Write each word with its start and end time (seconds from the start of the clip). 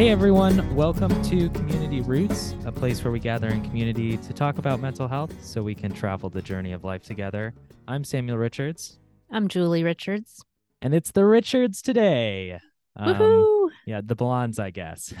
Hey 0.00 0.08
everyone, 0.08 0.74
welcome 0.74 1.22
to 1.24 1.50
Community 1.50 2.00
Roots, 2.00 2.54
a 2.64 2.72
place 2.72 3.04
where 3.04 3.12
we 3.12 3.20
gather 3.20 3.48
in 3.48 3.62
community 3.62 4.16
to 4.16 4.32
talk 4.32 4.56
about 4.56 4.80
mental 4.80 5.06
health 5.06 5.44
so 5.44 5.62
we 5.62 5.74
can 5.74 5.92
travel 5.92 6.30
the 6.30 6.40
journey 6.40 6.72
of 6.72 6.84
life 6.84 7.02
together. 7.02 7.52
I'm 7.86 8.02
Samuel 8.02 8.38
Richards. 8.38 8.98
I'm 9.30 9.46
Julie 9.46 9.84
Richards. 9.84 10.42
And 10.80 10.94
it's 10.94 11.10
the 11.10 11.26
Richards 11.26 11.82
today. 11.82 12.58
Um, 12.96 13.14
Woohoo! 13.14 13.68
Yeah, 13.84 14.00
the 14.02 14.14
blondes, 14.14 14.58
I 14.58 14.70
guess. 14.70 15.12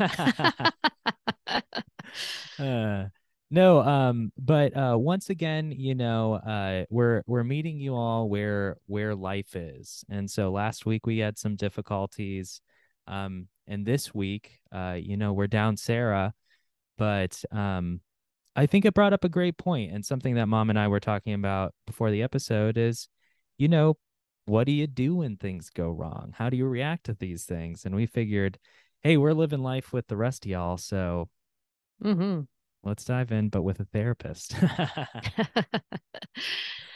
uh, 2.58 3.04
no, 3.50 3.80
um, 3.80 4.32
but 4.38 4.74
uh, 4.74 4.96
once 4.98 5.28
again, 5.28 5.74
you 5.76 5.94
know, 5.94 6.36
uh, 6.36 6.86
we're 6.88 7.22
we're 7.26 7.44
meeting 7.44 7.80
you 7.80 7.94
all 7.94 8.30
where 8.30 8.78
where 8.86 9.14
life 9.14 9.56
is, 9.56 10.06
and 10.08 10.30
so 10.30 10.50
last 10.50 10.86
week 10.86 11.04
we 11.04 11.18
had 11.18 11.38
some 11.38 11.54
difficulties. 11.54 12.62
Um, 13.06 13.48
and 13.66 13.86
this 13.86 14.14
week, 14.14 14.60
uh, 14.72 14.96
you 14.98 15.16
know, 15.16 15.32
we're 15.32 15.46
down 15.46 15.76
Sarah, 15.76 16.34
but 16.98 17.42
um, 17.52 18.00
I 18.56 18.66
think 18.66 18.84
it 18.84 18.94
brought 18.94 19.12
up 19.12 19.24
a 19.24 19.28
great 19.28 19.56
point 19.56 19.92
and 19.92 20.04
something 20.04 20.34
that 20.34 20.46
mom 20.46 20.70
and 20.70 20.78
I 20.78 20.88
were 20.88 21.00
talking 21.00 21.34
about 21.34 21.74
before 21.86 22.10
the 22.10 22.22
episode 22.22 22.76
is, 22.76 23.08
you 23.58 23.68
know, 23.68 23.96
what 24.46 24.64
do 24.64 24.72
you 24.72 24.86
do 24.86 25.16
when 25.16 25.36
things 25.36 25.70
go 25.70 25.90
wrong? 25.90 26.32
How 26.34 26.50
do 26.50 26.56
you 26.56 26.66
react 26.66 27.04
to 27.04 27.14
these 27.14 27.44
things? 27.44 27.84
And 27.84 27.94
we 27.94 28.06
figured, 28.06 28.58
hey, 29.02 29.16
we're 29.16 29.32
living 29.32 29.62
life 29.62 29.92
with 29.92 30.08
the 30.08 30.16
rest 30.16 30.44
of 30.44 30.50
y'all, 30.50 30.76
so 30.76 31.28
mm-hmm. 32.02 32.40
let's 32.82 33.04
dive 33.04 33.30
in, 33.30 33.48
but 33.48 33.62
with 33.62 33.80
a 33.80 33.84
therapist. 33.84 34.54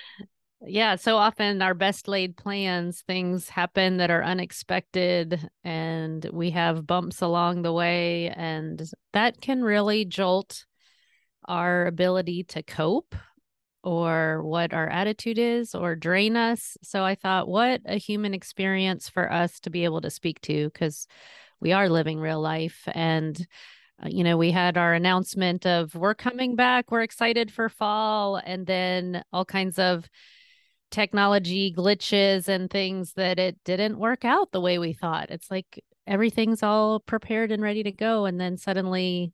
yeah 0.66 0.96
so 0.96 1.16
often 1.16 1.62
our 1.62 1.74
best 1.74 2.08
laid 2.08 2.36
plans 2.36 3.02
things 3.06 3.48
happen 3.48 3.98
that 3.98 4.10
are 4.10 4.24
unexpected 4.24 5.48
and 5.62 6.28
we 6.32 6.50
have 6.50 6.86
bumps 6.86 7.20
along 7.20 7.62
the 7.62 7.72
way 7.72 8.32
and 8.36 8.90
that 9.12 9.40
can 9.40 9.62
really 9.62 10.04
jolt 10.04 10.64
our 11.46 11.86
ability 11.86 12.44
to 12.44 12.62
cope 12.62 13.14
or 13.82 14.42
what 14.42 14.72
our 14.72 14.88
attitude 14.88 15.38
is 15.38 15.74
or 15.74 15.94
drain 15.94 16.36
us. 16.36 16.76
So 16.82 17.04
i 17.04 17.14
thought 17.14 17.48
what 17.48 17.82
a 17.84 17.96
human 17.96 18.32
experience 18.32 19.08
for 19.08 19.30
us 19.30 19.60
to 19.60 19.70
be 19.70 19.84
able 19.84 20.00
to 20.00 20.10
speak 20.10 20.40
to 20.42 20.70
because 20.70 21.06
we 21.60 21.72
are 21.72 21.88
living 21.88 22.18
real 22.18 22.40
life 22.40 22.88
and 22.92 23.46
uh, 24.02 24.08
you 24.08 24.24
know, 24.24 24.36
we 24.36 24.50
had 24.50 24.76
our 24.76 24.92
announcement 24.92 25.66
of 25.66 25.94
we're 25.94 26.14
coming 26.14 26.56
back, 26.56 26.90
we're 26.90 27.02
excited 27.02 27.52
for 27.52 27.68
fall, 27.68 28.40
and 28.44 28.66
then 28.66 29.22
all 29.32 29.44
kinds 29.44 29.78
of 29.78 30.08
technology 30.94 31.74
glitches 31.76 32.46
and 32.46 32.70
things 32.70 33.14
that 33.14 33.40
it 33.40 33.58
didn't 33.64 33.98
work 33.98 34.24
out 34.24 34.52
the 34.52 34.60
way 34.60 34.78
we 34.78 34.92
thought. 34.92 35.28
It's 35.28 35.50
like 35.50 35.82
everything's 36.06 36.62
all 36.62 37.00
prepared 37.00 37.50
and 37.50 37.60
ready 37.60 37.82
to 37.82 37.90
go. 37.90 38.26
And 38.26 38.40
then 38.40 38.56
suddenly 38.56 39.32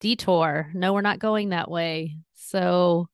detour. 0.00 0.70
No, 0.74 0.92
we're 0.92 1.00
not 1.00 1.18
going 1.18 1.48
that 1.48 1.70
way. 1.70 2.18
So 2.34 3.08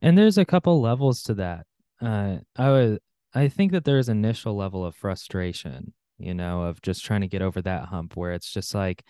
And 0.00 0.16
there's 0.16 0.38
a 0.38 0.46
couple 0.46 0.80
levels 0.80 1.22
to 1.24 1.34
that. 1.34 1.66
Uh 2.00 2.38
I 2.56 2.70
would 2.70 3.00
I 3.34 3.48
think 3.48 3.72
that 3.72 3.84
there's 3.84 4.08
initial 4.08 4.56
level 4.56 4.82
of 4.86 4.96
frustration, 4.96 5.92
you 6.16 6.32
know, 6.32 6.62
of 6.62 6.80
just 6.80 7.04
trying 7.04 7.20
to 7.20 7.28
get 7.28 7.42
over 7.42 7.60
that 7.62 7.84
hump 7.84 8.16
where 8.16 8.32
it's 8.32 8.50
just 8.50 8.74
like 8.74 9.04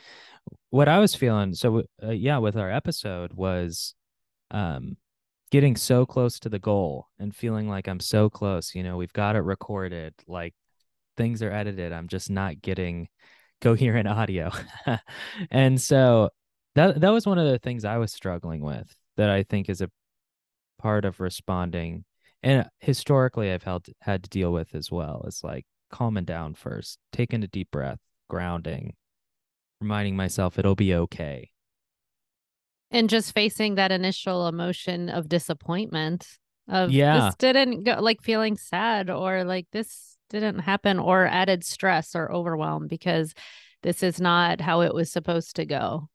what 0.71 0.89
I 0.89 0.99
was 0.99 1.15
feeling. 1.15 1.55
So 1.55 1.85
uh, 2.03 2.11
yeah, 2.11 2.39
with 2.39 2.57
our 2.57 2.73
episode 2.73 3.35
was 3.35 3.95
um 4.51 4.97
getting 5.57 5.75
so 5.75 6.05
close 6.05 6.39
to 6.39 6.51
the 6.51 6.59
goal 6.59 7.09
and 7.19 7.35
feeling 7.35 7.67
like 7.67 7.89
I'm 7.89 7.99
so 7.99 8.29
close. 8.29 8.75
You 8.75 8.83
know, 8.83 8.99
we've 8.99 9.13
got 9.15 9.37
it 9.37 9.41
recorded, 9.41 10.13
like 10.29 10.53
things 11.17 11.41
are 11.41 11.51
edited. 11.51 11.95
I'm 11.95 12.09
just 12.09 12.29
not 12.29 12.61
getting 12.61 13.09
coherent 13.63 14.07
audio. 14.07 14.51
and 15.51 15.81
so 15.81 16.29
that 16.75 17.01
that 17.01 17.09
was 17.09 17.27
one 17.27 17.39
of 17.39 17.51
the 17.51 17.59
things 17.59 17.87
I 17.87 17.97
was 17.97 18.13
struggling 18.13 18.61
with 18.61 18.95
that 19.17 19.31
I 19.31 19.45
think 19.45 19.71
is 19.71 19.81
a 19.81 19.89
part 20.79 21.07
of 21.07 21.21
responding. 21.21 22.05
And 22.43 22.69
historically 22.81 23.51
I've 23.51 23.63
held 23.63 23.87
had 24.03 24.25
to 24.25 24.29
deal 24.29 24.53
with 24.53 24.75
as 24.75 24.93
well. 24.93 25.25
It's 25.27 25.43
like 25.43 25.65
calming 25.91 26.27
down 26.27 26.53
first, 26.53 26.99
taking 27.13 27.43
a 27.43 27.49
deep 27.49 27.71
breath, 27.71 28.01
grounding, 28.29 28.93
reminding 29.81 30.17
myself 30.17 30.59
it'll 30.59 30.75
be 30.75 30.93
okay 30.93 31.49
and 32.91 33.11
just 33.11 33.33
facing 33.33 33.75
that 33.75 33.93
initial 33.93 34.47
emotion 34.49 35.09
of 35.09 35.29
disappointment 35.29 36.27
of 36.69 36.91
yeah. 36.91 37.27
this 37.27 37.35
didn't 37.37 37.85
go 37.85 37.99
like 38.01 38.23
feeling 38.23 38.57
sad 38.57 39.11
or 39.11 39.45
like 39.45 39.67
this 39.73 40.17
didn't 40.31 40.61
happen 40.61 40.99
or 40.99 41.27
added 41.27 41.65
stress 41.65 42.15
or 42.17 42.33
overwhelm 42.33 42.89
because 42.89 43.35
this 43.83 44.03
is 44.03 44.21
not 44.21 44.61
how 44.61 44.81
it 44.81 44.93
was 44.93 45.13
supposed 45.13 45.57
to 45.57 45.65
go. 45.65 46.09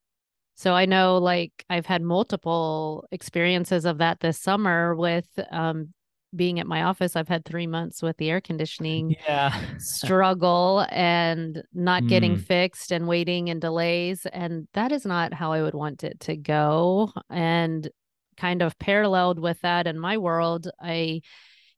So 0.55 0.73
i 0.73 0.85
know 0.85 1.17
like 1.17 1.51
i've 1.71 1.87
had 1.87 2.03
multiple 2.03 3.07
experiences 3.11 3.85
of 3.85 3.97
that 3.97 4.19
this 4.19 4.39
summer 4.39 4.95
with 4.95 5.27
um 5.49 5.93
being 6.35 6.59
at 6.59 6.67
my 6.67 6.83
office, 6.83 7.15
I've 7.15 7.27
had 7.27 7.45
three 7.45 7.67
months 7.67 8.01
with 8.01 8.17
the 8.17 8.29
air 8.29 8.41
conditioning 8.41 9.15
yeah. 9.27 9.53
struggle 9.77 10.85
and 10.89 11.63
not 11.73 12.07
getting 12.07 12.37
mm. 12.37 12.43
fixed 12.43 12.91
and 12.91 13.07
waiting 13.07 13.49
and 13.49 13.59
delays. 13.59 14.25
And 14.25 14.67
that 14.73 14.91
is 14.91 15.05
not 15.05 15.33
how 15.33 15.51
I 15.51 15.61
would 15.61 15.73
want 15.73 16.03
it 16.03 16.19
to 16.21 16.37
go. 16.37 17.11
And 17.29 17.89
kind 18.37 18.61
of 18.61 18.79
paralleled 18.79 19.39
with 19.39 19.59
that 19.61 19.87
in 19.87 19.99
my 19.99 20.17
world, 20.17 20.69
I 20.81 21.21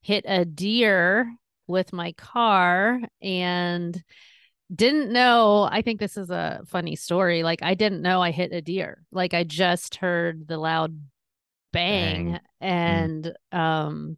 hit 0.01 0.25
a 0.27 0.45
deer 0.45 1.33
with 1.67 1.93
my 1.93 2.11
car 2.13 2.99
and 3.21 4.03
didn't 4.73 5.11
know 5.11 5.67
i 5.71 5.81
think 5.81 5.99
this 5.99 6.17
is 6.17 6.29
a 6.29 6.61
funny 6.67 6.95
story 6.95 7.43
like 7.43 7.61
i 7.61 7.73
didn't 7.73 8.01
know 8.01 8.21
i 8.21 8.31
hit 8.31 8.51
a 8.51 8.61
deer 8.61 9.03
like 9.11 9.33
i 9.33 9.43
just 9.43 9.95
heard 9.95 10.47
the 10.47 10.57
loud 10.57 10.99
bang, 11.71 12.31
bang. 12.31 12.33
Mm. 12.33 12.39
and 12.61 13.33
mm. 13.53 13.57
um 13.57 14.17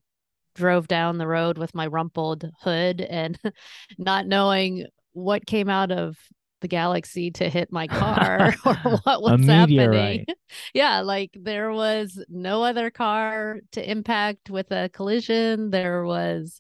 drove 0.55 0.87
down 0.87 1.17
the 1.17 1.27
road 1.27 1.57
with 1.57 1.75
my 1.75 1.87
rumpled 1.87 2.49
hood 2.61 3.01
and 3.01 3.39
not 3.97 4.25
knowing 4.25 4.85
what 5.13 5.45
came 5.45 5.69
out 5.69 5.91
of 5.91 6.17
the 6.61 6.67
galaxy 6.67 7.29
to 7.29 7.49
hit 7.49 7.71
my 7.71 7.85
car 7.87 8.55
or 8.65 8.73
what 9.03 9.21
was 9.21 9.45
happening. 9.45 10.25
Yeah, 10.73 11.01
like 11.01 11.31
there 11.33 11.71
was 11.71 12.23
no 12.27 12.63
other 12.63 12.89
car 12.89 13.59
to 13.73 13.89
impact 13.91 14.49
with 14.49 14.71
a 14.71 14.89
collision. 14.89 15.69
There 15.69 16.03
was 16.05 16.59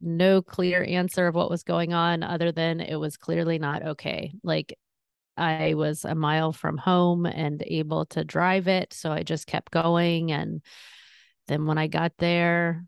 no 0.00 0.42
clear 0.42 0.84
answer 0.84 1.26
of 1.26 1.34
what 1.34 1.50
was 1.50 1.62
going 1.62 1.92
on 1.92 2.22
other 2.22 2.52
than 2.52 2.80
it 2.80 2.96
was 2.96 3.16
clearly 3.16 3.58
not 3.58 3.82
okay. 3.82 4.32
Like 4.42 4.76
I 5.36 5.74
was 5.74 6.04
a 6.04 6.14
mile 6.14 6.52
from 6.52 6.76
home 6.76 7.26
and 7.26 7.62
able 7.66 8.06
to 8.06 8.24
drive 8.24 8.68
it. 8.68 8.92
So 8.92 9.10
I 9.10 9.22
just 9.22 9.46
kept 9.46 9.72
going. 9.72 10.30
And 10.30 10.62
then 11.48 11.66
when 11.66 11.78
I 11.78 11.86
got 11.86 12.12
there, 12.18 12.84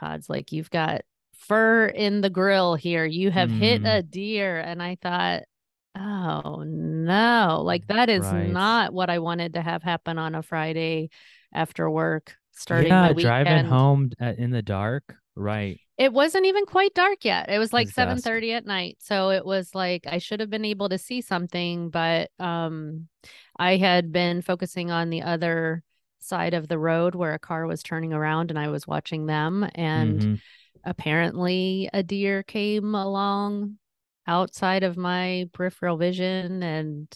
Todd's 0.00 0.28
like, 0.28 0.52
You've 0.52 0.70
got 0.70 1.02
fur 1.34 1.86
in 1.86 2.20
the 2.20 2.30
grill 2.30 2.74
here. 2.74 3.04
You 3.04 3.30
have 3.30 3.50
mm. 3.50 3.58
hit 3.58 3.82
a 3.84 4.02
deer. 4.02 4.58
And 4.58 4.82
I 4.82 4.96
thought, 5.00 5.42
Oh 5.96 6.62
no, 6.64 7.62
like 7.64 7.86
that 7.88 8.08
is 8.08 8.24
right. 8.24 8.48
not 8.48 8.92
what 8.92 9.10
I 9.10 9.18
wanted 9.18 9.54
to 9.54 9.62
have 9.62 9.82
happen 9.82 10.18
on 10.18 10.34
a 10.34 10.42
Friday 10.42 11.10
after 11.52 11.90
work, 11.90 12.36
starting 12.52 12.88
yeah, 12.88 13.02
my 13.02 13.12
weekend. 13.12 13.44
driving 13.44 13.66
home 13.66 14.10
in 14.20 14.50
the 14.50 14.62
dark. 14.62 15.16
Right. 15.34 15.80
It 15.98 16.12
wasn't 16.12 16.46
even 16.46 16.64
quite 16.64 16.94
dark 16.94 17.24
yet. 17.24 17.50
It 17.50 17.58
was 17.58 17.72
like 17.72 17.88
seven 17.88 18.18
thirty 18.18 18.52
at 18.52 18.64
night. 18.64 18.96
So 19.00 19.30
it 19.30 19.44
was 19.44 19.74
like 19.74 20.06
I 20.06 20.18
should 20.18 20.40
have 20.40 20.48
been 20.48 20.64
able 20.64 20.88
to 20.88 20.96
see 20.96 21.20
something, 21.20 21.90
but 21.90 22.30
um 22.38 23.08
I 23.58 23.76
had 23.76 24.12
been 24.12 24.40
focusing 24.40 24.90
on 24.90 25.10
the 25.10 25.22
other 25.22 25.82
side 26.20 26.54
of 26.54 26.68
the 26.68 26.78
road 26.78 27.14
where 27.14 27.34
a 27.34 27.38
car 27.38 27.66
was 27.66 27.82
turning 27.82 28.12
around 28.12 28.50
and 28.50 28.58
I 28.58 28.68
was 28.68 28.86
watching 28.86 29.26
them. 29.26 29.68
And 29.74 30.20
mm-hmm. 30.20 30.34
apparently, 30.84 31.88
a 31.92 32.02
deer 32.02 32.42
came 32.42 32.94
along 32.94 33.78
outside 34.26 34.82
of 34.82 34.96
my 34.96 35.48
peripheral 35.52 35.96
vision 35.96 36.62
and 36.62 37.08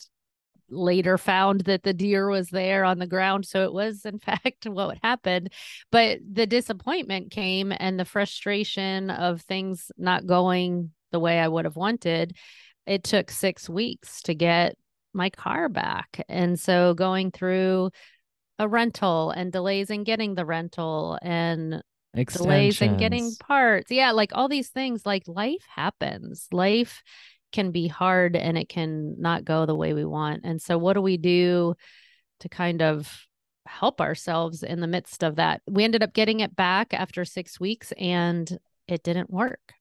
later 0.69 1.19
found 1.19 1.63
that 1.63 1.83
the 1.83 1.95
deer 1.95 2.29
was 2.29 2.49
there 2.49 2.85
on 2.85 2.99
the 2.99 3.07
ground. 3.07 3.47
So 3.47 3.65
it 3.65 3.73
was, 3.73 4.05
in 4.05 4.19
fact, 4.21 4.67
what 4.67 4.99
happened. 5.03 5.53
But 5.91 6.19
the 6.31 6.47
disappointment 6.47 7.31
came 7.31 7.73
and 7.77 7.99
the 7.99 8.05
frustration 8.05 9.11
of 9.11 9.43
things 9.43 9.91
not 9.97 10.27
going 10.27 10.91
the 11.13 11.21
way 11.21 11.39
I 11.39 11.49
would 11.49 11.65
have 11.65 11.77
wanted. 11.77 12.37
It 12.87 13.05
took 13.05 13.31
six 13.31 13.69
weeks 13.69 14.23
to 14.23 14.35
get 14.35 14.77
my 15.13 15.31
car 15.31 15.69
back. 15.69 16.25
And 16.29 16.59
so 16.59 16.93
going 16.93 17.31
through 17.31 17.91
a 18.59 18.69
rental 18.69 19.31
and 19.31 19.53
delays 19.53 19.91
in 19.91 20.05
getting 20.05 20.35
the 20.35 20.45
rental 20.45 21.19
and 21.23 21.83
delays 22.15 22.81
in 22.81 22.97
getting 22.97 23.33
parts. 23.41 23.91
Yeah, 23.91 24.13
like 24.13 24.31
all 24.35 24.49
these 24.49 24.69
things, 24.69 25.05
like 25.05 25.25
life 25.27 25.67
happens. 25.69 26.47
Life 26.53 27.03
can 27.53 27.71
be 27.71 27.89
hard 27.89 28.37
and 28.37 28.57
it 28.59 28.69
can 28.69 29.21
not 29.21 29.45
go 29.45 29.67
the 29.67 29.75
way 29.75 29.93
we 29.93 30.05
want. 30.05 30.43
And 30.45 30.61
so, 30.61 30.79
what 30.79 30.95
do 30.95 31.01
we 31.01 31.17
do 31.17 31.75
to 32.41 32.49
kind 32.49 32.83
of 32.83 33.27
help 33.67 34.01
ourselves 34.01 34.63
in 34.63 34.81
the 34.81 34.87
midst 34.87 35.23
of 35.25 35.37
that? 35.37 35.63
We 35.69 35.85
ended 35.85 36.03
up 36.03 36.13
getting 36.13 36.41
it 36.41 36.55
back 36.55 36.93
after 36.93 37.25
six 37.25 37.59
weeks 37.59 37.93
and 37.93 38.59
it 38.87 39.03
didn't 39.03 39.31
work. 39.31 39.75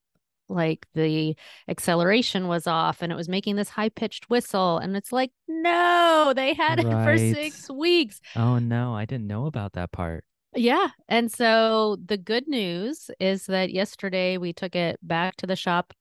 Like 0.53 0.85
the 0.93 1.35
acceleration 1.67 2.47
was 2.47 2.67
off 2.67 3.01
and 3.01 3.11
it 3.11 3.15
was 3.15 3.29
making 3.29 3.55
this 3.55 3.69
high 3.69 3.89
pitched 3.89 4.29
whistle 4.29 4.77
and 4.77 4.95
it's 4.95 5.11
like 5.11 5.31
no 5.47 6.33
they 6.35 6.53
had 6.53 6.83
right. 6.83 6.87
it 6.87 7.03
for 7.03 7.17
6 7.17 7.69
weeks 7.71 8.21
oh 8.35 8.59
no 8.59 8.93
i 8.93 9.05
didn't 9.05 9.27
know 9.27 9.45
about 9.45 9.73
that 9.73 9.91
part 9.91 10.23
yeah 10.55 10.89
and 11.07 11.31
so 11.31 11.97
the 12.05 12.17
good 12.17 12.47
news 12.47 13.09
is 13.19 13.45
that 13.47 13.71
yesterday 13.71 14.37
we 14.37 14.53
took 14.53 14.75
it 14.75 14.97
back 15.01 15.35
to 15.35 15.47
the 15.47 15.55
shop 15.55 15.93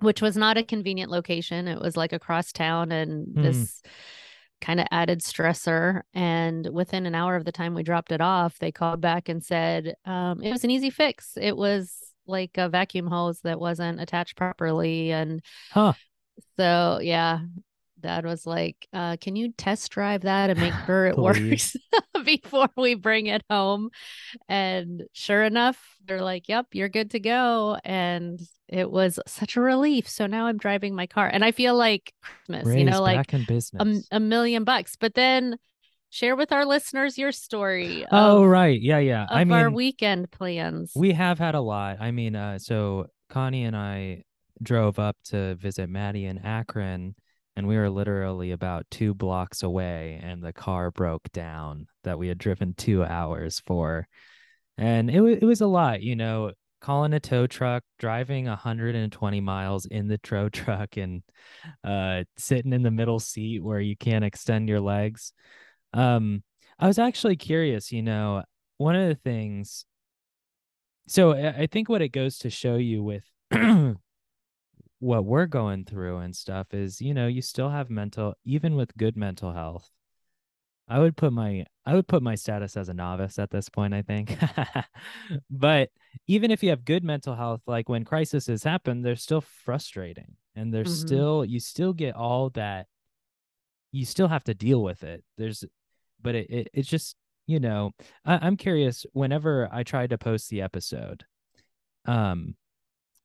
which 0.00 0.22
was 0.22 0.36
not 0.36 0.56
a 0.56 0.62
convenient 0.62 1.10
location 1.10 1.68
it 1.68 1.80
was 1.80 1.96
like 1.96 2.12
across 2.12 2.52
town 2.52 2.92
and 2.92 3.26
mm. 3.28 3.42
this 3.42 3.82
kind 4.64 4.80
of 4.80 4.86
added 4.90 5.20
stressor. 5.20 6.02
And 6.14 6.68
within 6.72 7.06
an 7.06 7.14
hour 7.14 7.36
of 7.36 7.44
the 7.44 7.52
time 7.52 7.74
we 7.74 7.82
dropped 7.82 8.12
it 8.12 8.20
off, 8.20 8.58
they 8.58 8.72
called 8.72 9.00
back 9.00 9.28
and 9.28 9.44
said 9.44 9.94
um, 10.04 10.42
it 10.42 10.50
was 10.50 10.64
an 10.64 10.70
easy 10.70 10.90
fix. 10.90 11.36
It 11.40 11.56
was 11.56 12.03
like 12.26 12.56
a 12.56 12.68
vacuum 12.68 13.06
hose 13.06 13.40
that 13.40 13.60
wasn't 13.60 14.00
attached 14.00 14.36
properly. 14.36 15.12
And 15.12 15.42
huh. 15.70 15.94
so, 16.56 17.00
yeah, 17.02 17.40
dad 18.00 18.24
was 18.24 18.46
like, 18.46 18.86
uh, 18.92 19.16
"Can 19.20 19.34
you 19.34 19.52
test 19.52 19.90
drive 19.90 20.22
that 20.22 20.50
and 20.50 20.60
make 20.60 20.74
sure 20.86 21.06
it 21.06 21.18
works 21.18 21.76
before 22.24 22.68
we 22.76 22.94
bring 22.94 23.26
it 23.26 23.42
home?" 23.50 23.90
And 24.48 25.04
sure 25.12 25.42
enough, 25.42 25.78
they're 26.04 26.22
like, 26.22 26.48
"Yep, 26.48 26.68
you're 26.72 26.88
good 26.88 27.10
to 27.12 27.20
go." 27.20 27.78
And 27.84 28.40
it 28.68 28.90
was 28.90 29.18
such 29.26 29.56
a 29.56 29.60
relief. 29.60 30.08
So 30.08 30.26
now 30.26 30.46
I'm 30.46 30.58
driving 30.58 30.94
my 30.94 31.06
car, 31.06 31.28
and 31.28 31.44
I 31.44 31.52
feel 31.52 31.76
like 31.76 32.12
Christmas, 32.22 32.76
you 32.76 32.84
know, 32.84 33.02
like 33.02 33.32
in 33.32 33.44
business. 33.44 34.08
A, 34.12 34.16
a 34.16 34.20
million 34.20 34.64
bucks. 34.64 34.96
But 34.96 35.14
then 35.14 35.56
share 36.14 36.36
with 36.36 36.52
our 36.52 36.64
listeners 36.64 37.18
your 37.18 37.32
story. 37.32 38.06
oh, 38.12 38.44
right, 38.44 38.80
yeah, 38.80 38.98
yeah. 38.98 39.26
I 39.28 39.42
mean, 39.44 39.58
our 39.58 39.70
weekend 39.70 40.30
plans. 40.30 40.92
We 40.94 41.12
have 41.12 41.38
had 41.40 41.56
a 41.56 41.60
lot. 41.60 41.96
I 42.00 42.12
mean, 42.12 42.36
uh, 42.36 42.58
so 42.60 43.06
Connie 43.28 43.64
and 43.64 43.76
I 43.76 44.22
drove 44.62 45.00
up 45.00 45.16
to 45.24 45.56
visit 45.56 45.88
Maddie 45.88 46.26
in 46.26 46.38
Akron 46.38 47.16
and 47.56 47.66
we 47.66 47.76
were 47.76 47.90
literally 47.90 48.52
about 48.52 48.86
two 48.90 49.12
blocks 49.12 49.64
away 49.64 50.20
and 50.22 50.42
the 50.42 50.52
car 50.52 50.92
broke 50.92 51.30
down 51.32 51.86
that 52.04 52.18
we 52.18 52.28
had 52.28 52.38
driven 52.38 52.74
two 52.74 53.04
hours 53.04 53.60
for 53.66 54.06
and 54.78 55.10
it, 55.10 55.16
w- 55.16 55.38
it 55.40 55.44
was 55.44 55.60
a 55.60 55.66
lot 55.66 56.02
you 56.02 56.14
know 56.14 56.52
calling 56.80 57.12
a 57.14 57.20
tow 57.20 57.46
truck 57.46 57.82
driving 57.98 58.46
120 58.46 59.40
miles 59.40 59.86
in 59.86 60.06
the 60.06 60.18
tow 60.18 60.48
truck 60.50 60.96
and 60.96 61.22
uh, 61.82 62.22
sitting 62.36 62.72
in 62.72 62.82
the 62.82 62.90
middle 62.90 63.18
seat 63.20 63.62
where 63.62 63.80
you 63.80 63.96
can't 63.96 64.24
extend 64.24 64.68
your 64.68 64.80
legs 64.80 65.32
um, 65.94 66.42
i 66.78 66.86
was 66.86 66.98
actually 66.98 67.36
curious 67.36 67.90
you 67.90 68.02
know 68.02 68.42
one 68.76 68.96
of 68.96 69.08
the 69.08 69.14
things 69.14 69.86
so 71.06 71.32
i 71.32 71.66
think 71.66 71.88
what 71.88 72.02
it 72.02 72.10
goes 72.10 72.38
to 72.38 72.50
show 72.50 72.76
you 72.76 73.02
with 73.02 73.24
what 75.04 75.24
we're 75.24 75.46
going 75.46 75.84
through 75.84 76.18
and 76.18 76.34
stuff 76.34 76.72
is 76.72 77.00
you 77.00 77.12
know 77.12 77.26
you 77.26 77.42
still 77.42 77.68
have 77.68 77.90
mental 77.90 78.34
even 78.44 78.74
with 78.74 78.96
good 78.96 79.16
mental 79.16 79.52
health 79.52 79.90
i 80.88 80.98
would 80.98 81.16
put 81.16 81.32
my 81.32 81.64
i 81.84 81.94
would 81.94 82.08
put 82.08 82.22
my 82.22 82.34
status 82.34 82.76
as 82.76 82.88
a 82.88 82.94
novice 82.94 83.38
at 83.38 83.50
this 83.50 83.68
point 83.68 83.92
i 83.92 84.00
think 84.00 84.38
but 85.50 85.90
even 86.26 86.50
if 86.50 86.62
you 86.62 86.70
have 86.70 86.86
good 86.86 87.04
mental 87.04 87.34
health 87.34 87.60
like 87.66 87.88
when 87.88 88.02
crises 88.04 88.62
happen 88.62 89.02
they're 89.02 89.14
still 89.14 89.42
frustrating 89.42 90.36
and 90.56 90.72
there's 90.72 90.88
mm-hmm. 90.88 91.06
still 91.06 91.44
you 91.44 91.60
still 91.60 91.92
get 91.92 92.14
all 92.14 92.48
that 92.50 92.86
you 93.92 94.06
still 94.06 94.28
have 94.28 94.44
to 94.44 94.54
deal 94.54 94.82
with 94.82 95.02
it 95.02 95.22
there's 95.36 95.64
but 96.24 96.34
it, 96.34 96.50
it 96.50 96.68
it's 96.74 96.88
just 96.88 97.14
you 97.46 97.60
know 97.60 97.92
I, 98.24 98.38
i'm 98.42 98.56
curious 98.56 99.06
whenever 99.12 99.68
i 99.70 99.84
tried 99.84 100.10
to 100.10 100.18
post 100.18 100.50
the 100.50 100.62
episode 100.62 101.24
um 102.06 102.56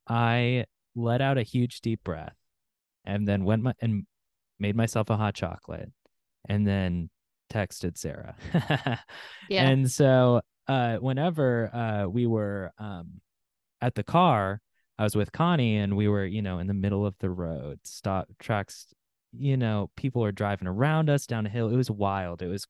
i 0.07 0.65
let 0.95 1.21
out 1.21 1.37
a 1.37 1.43
huge 1.43 1.81
deep 1.81 2.03
breath, 2.03 2.35
and 3.05 3.27
then 3.27 3.45
went 3.45 3.63
my, 3.63 3.73
and 3.81 4.05
made 4.59 4.75
myself 4.75 5.09
a 5.09 5.17
hot 5.17 5.33
chocolate, 5.33 5.91
and 6.47 6.67
then 6.67 7.09
texted 7.51 7.97
Sarah. 7.97 8.35
yeah. 9.49 9.67
And 9.67 9.89
so 9.89 10.41
uh, 10.67 10.97
whenever 10.97 11.73
uh, 11.73 12.07
we 12.07 12.27
were 12.27 12.71
um, 12.77 13.21
at 13.81 13.95
the 13.95 14.03
car, 14.03 14.61
I 14.97 15.03
was 15.03 15.15
with 15.15 15.31
Connie, 15.31 15.77
and 15.77 15.95
we 15.95 16.07
were, 16.07 16.25
you 16.25 16.41
know, 16.41 16.59
in 16.59 16.67
the 16.67 16.73
middle 16.73 17.05
of 17.05 17.15
the 17.19 17.29
road. 17.29 17.79
Stop 17.85 18.27
tracks. 18.39 18.87
You 19.31 19.57
know, 19.57 19.91
people 19.95 20.23
are 20.23 20.31
driving 20.31 20.67
around 20.67 21.09
us 21.09 21.25
down 21.25 21.45
a 21.45 21.49
hill. 21.49 21.69
It 21.69 21.77
was 21.77 21.91
wild. 21.91 22.41
It 22.41 22.47
was 22.47 22.67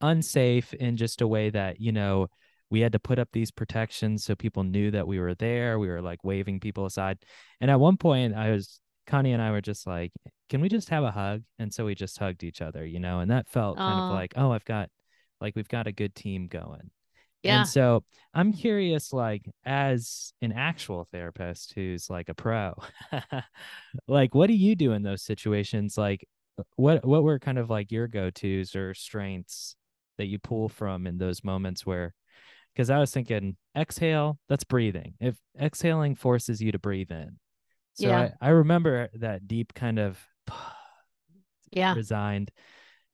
unsafe 0.00 0.72
in 0.74 0.96
just 0.96 1.20
a 1.20 1.28
way 1.28 1.50
that 1.50 1.80
you 1.80 1.92
know 1.92 2.28
we 2.70 2.80
had 2.80 2.92
to 2.92 2.98
put 2.98 3.18
up 3.18 3.28
these 3.32 3.50
protections 3.50 4.24
so 4.24 4.34
people 4.34 4.62
knew 4.62 4.90
that 4.92 5.06
we 5.06 5.18
were 5.18 5.34
there. 5.34 5.78
We 5.78 5.88
were 5.88 6.00
like 6.00 6.22
waving 6.24 6.60
people 6.60 6.86
aside. 6.86 7.18
And 7.60 7.70
at 7.70 7.80
one 7.80 7.96
point, 7.96 8.34
I 8.34 8.52
was, 8.52 8.80
Connie 9.06 9.32
and 9.32 9.42
I 9.42 9.50
were 9.50 9.60
just 9.60 9.86
like, 9.86 10.12
can 10.48 10.60
we 10.60 10.68
just 10.68 10.88
have 10.90 11.02
a 11.02 11.10
hug? 11.10 11.42
And 11.58 11.74
so 11.74 11.84
we 11.84 11.96
just 11.96 12.18
hugged 12.18 12.44
each 12.44 12.62
other, 12.62 12.86
you 12.86 13.00
know, 13.00 13.18
and 13.18 13.30
that 13.32 13.48
felt 13.48 13.76
Aww. 13.76 13.80
kind 13.80 14.00
of 14.00 14.10
like, 14.12 14.34
oh, 14.36 14.52
I've 14.52 14.64
got, 14.64 14.88
like, 15.40 15.56
we've 15.56 15.68
got 15.68 15.88
a 15.88 15.92
good 15.92 16.14
team 16.14 16.46
going. 16.46 16.90
Yeah. 17.42 17.60
And 17.60 17.68
so 17.68 18.04
I'm 18.34 18.52
curious, 18.52 19.12
like, 19.12 19.50
as 19.64 20.32
an 20.40 20.52
actual 20.52 21.08
therapist 21.10 21.72
who's 21.74 22.08
like 22.08 22.28
a 22.28 22.34
pro, 22.34 22.74
like, 24.08 24.34
what 24.34 24.46
do 24.46 24.54
you 24.54 24.76
do 24.76 24.92
in 24.92 25.02
those 25.02 25.22
situations? 25.22 25.98
Like, 25.98 26.24
what 26.76 27.06
what 27.06 27.22
were 27.22 27.38
kind 27.38 27.58
of 27.58 27.70
like 27.70 27.90
your 27.90 28.06
go 28.06 28.28
tos 28.28 28.76
or 28.76 28.92
strengths 28.92 29.76
that 30.20 30.26
you 30.26 30.38
pull 30.38 30.68
from 30.68 31.06
in 31.06 31.16
those 31.16 31.42
moments 31.42 31.86
where 31.86 32.14
because 32.74 32.90
I 32.90 32.98
was 32.98 33.10
thinking 33.10 33.56
exhale, 33.76 34.38
that's 34.48 34.64
breathing. 34.64 35.14
If 35.18 35.36
exhaling 35.60 36.14
forces 36.14 36.60
you 36.60 36.72
to 36.72 36.78
breathe 36.78 37.10
in. 37.10 37.38
So 37.94 38.08
yeah. 38.08 38.30
I, 38.40 38.48
I 38.48 38.50
remember 38.50 39.08
that 39.14 39.48
deep 39.48 39.74
kind 39.74 39.98
of 39.98 40.18
yeah. 41.72 41.94
resigned 41.94 42.50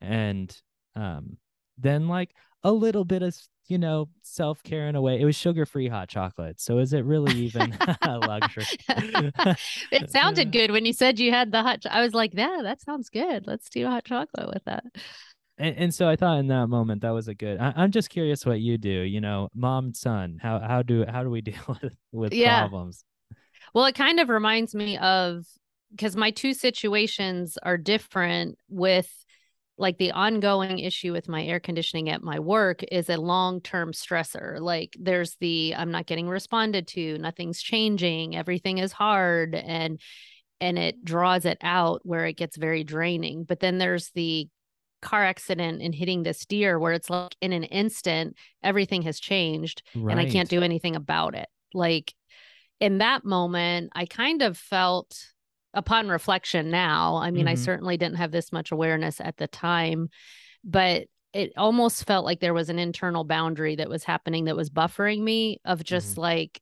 and 0.01 0.55
um 0.95 1.39
then 1.79 2.09
like 2.09 2.31
a 2.65 2.73
little 2.73 3.05
bit 3.05 3.23
of 3.23 3.37
you 3.69 3.79
know 3.79 4.09
self-care 4.23 4.89
in 4.89 4.97
a 4.97 5.01
way. 5.01 5.21
It 5.21 5.25
was 5.25 5.37
sugar-free 5.37 5.89
hot 5.89 6.09
chocolate. 6.09 6.61
So 6.61 6.79
is 6.79 6.93
it 6.93 7.05
really 7.05 7.35
even 7.35 7.77
luxury? 8.05 8.65
It 9.91 10.11
sounded 10.11 10.53
good 10.53 10.71
when 10.73 10.85
you 10.85 10.93
said 10.93 11.19
you 11.19 11.31
had 11.31 11.53
the 11.53 11.63
hot 11.63 11.83
cho- 11.83 11.91
i 11.91 12.01
was 12.01 12.15
like 12.15 12.33
yeah 12.35 12.61
that 12.65 12.83
sounds 12.83 13.11
good. 13.11 13.47
Let's 13.47 13.71
do 13.71 13.87
hot 13.87 14.05
chocolate 14.05 14.49
with 14.53 14.65
that 14.65 14.85
and, 15.59 15.77
and 15.77 15.95
so 15.95 16.09
I 16.09 16.17
thought 16.17 16.39
in 16.39 16.49
that 16.49 16.67
moment 16.69 17.03
that 17.03 17.11
was 17.11 17.29
a 17.29 17.35
good. 17.35 17.59
I, 17.59 17.85
am 17.85 17.91
just 17.91 18.11
curious 18.11 18.45
what 18.45 18.61
you 18.61 18.79
do. 18.79 18.91
You 18.91 19.21
know, 19.21 19.49
mom, 19.55 19.95
son. 19.95 20.39
How 20.41 20.61
how 20.61 20.83
do 20.83 21.05
how 21.09 21.23
do 21.23 21.31
we 21.31 21.41
deal 21.43 21.79
with 21.83 21.95
with 22.13 22.33
yeah. 22.33 22.61
problems? 22.61 23.05
Well, 23.75 23.87
it 23.87 23.95
kind 23.95 24.21
of 24.21 24.29
reminds 24.29 24.75
me 24.75 24.99
of 24.99 25.45
because 25.91 26.17
my 26.17 26.31
two 26.31 26.55
situations 26.55 27.59
are 27.63 27.79
different 27.79 28.59
with 28.69 29.11
like 29.79 29.99
the 29.99 30.13
ongoing 30.13 30.79
issue 30.79 31.13
with 31.13 31.29
my 31.29 31.45
air 31.45 31.61
conditioning 31.61 32.09
at 32.09 32.23
my 32.23 32.39
work 32.39 32.83
is 32.91 33.11
a 33.11 33.17
long-term 33.17 33.93
stressor 33.93 34.59
like 34.59 34.97
there's 34.99 35.37
the 35.37 35.75
i'm 35.77 35.91
not 35.91 36.07
getting 36.07 36.29
responded 36.29 36.87
to 36.89 37.19
nothing's 37.19 37.61
changing 37.61 38.35
everything 38.35 38.79
is 38.79 38.93
hard 38.93 39.55
and 39.55 40.01
and 40.61 40.79
it 40.79 41.05
draws 41.05 41.45
it 41.45 41.59
out 41.61 42.01
where 42.05 42.25
it 42.25 42.37
gets 42.39 42.57
very 42.57 42.85
draining 42.85 43.45
but 43.45 43.61
then 43.61 43.79
there's 43.79 44.11
the 44.15 44.49
car 45.07 45.25
accident 45.25 45.81
and 45.81 45.95
hitting 45.95 46.25
this 46.25 46.45
deer 46.45 46.79
where 46.79 46.93
it's 46.93 47.09
like 47.09 47.37
in 47.41 47.53
an 47.53 47.63
instant 47.63 48.37
everything 48.63 49.03
has 49.03 49.21
changed 49.21 49.83
right. 49.95 50.11
and 50.11 50.21
I 50.21 50.29
can't 50.29 50.49
do 50.49 50.63
anything 50.63 50.97
about 50.97 51.37
it. 51.37 51.49
Like 51.73 52.13
in 52.81 52.99
that 52.99 53.25
moment, 53.25 53.93
I 53.95 54.07
kind 54.07 54.43
of 54.43 54.59
felt 54.59 55.17
upon 55.73 56.09
reflection 56.09 56.71
now, 56.71 57.17
I 57.17 57.31
mean, 57.31 57.43
mm-hmm. 57.45 57.53
I 57.53 57.55
certainly 57.55 57.97
didn't 57.97 58.17
have 58.17 58.33
this 58.33 58.51
much 58.51 58.73
awareness 58.73 59.21
at 59.21 59.37
the 59.37 59.47
time, 59.47 60.09
but 60.65 61.05
it 61.33 61.53
almost 61.57 62.07
felt 62.07 62.25
like 62.25 62.41
there 62.41 62.55
was 62.55 62.69
an 62.69 62.79
internal 62.79 63.23
boundary 63.23 63.77
that 63.77 63.89
was 63.89 64.03
happening 64.03 64.47
that 64.47 64.57
was 64.57 64.71
buffering 64.71 65.21
me 65.21 65.61
of 65.65 65.85
just 65.85 66.13
mm-hmm. 66.13 66.23
like 66.23 66.61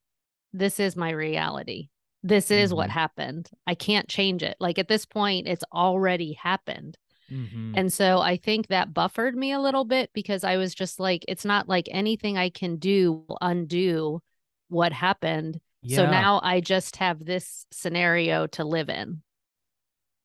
this 0.53 0.79
is 0.79 0.95
my 0.95 1.09
reality. 1.09 1.87
This 2.21 2.51
is 2.51 2.69
mm-hmm. 2.69 2.77
what 2.77 2.89
happened. 2.89 3.49
I 3.65 3.73
can't 3.73 4.07
change 4.07 4.43
it. 4.43 4.55
Like 4.59 4.77
at 4.77 4.87
this 4.87 5.05
point, 5.05 5.47
it's 5.47 5.63
already 5.73 6.33
happened. 6.33 6.97
Mm-hmm. 7.31 7.73
And 7.75 7.91
so 7.91 8.19
I 8.19 8.37
think 8.37 8.67
that 8.67 8.93
buffered 8.93 9.35
me 9.35 9.51
a 9.51 9.59
little 9.59 9.85
bit 9.85 10.11
because 10.13 10.43
I 10.43 10.57
was 10.57 10.73
just 10.75 10.99
like, 10.99 11.25
it's 11.27 11.45
not 11.45 11.67
like 11.67 11.87
anything 11.91 12.37
I 12.37 12.49
can 12.49 12.77
do 12.77 13.25
will 13.27 13.37
undo 13.41 14.21
what 14.69 14.93
happened. 14.93 15.59
Yeah. 15.81 15.97
So 15.97 16.05
now 16.09 16.39
I 16.43 16.61
just 16.61 16.97
have 16.97 17.23
this 17.23 17.65
scenario 17.71 18.47
to 18.47 18.63
live 18.63 18.89
in. 18.89 19.21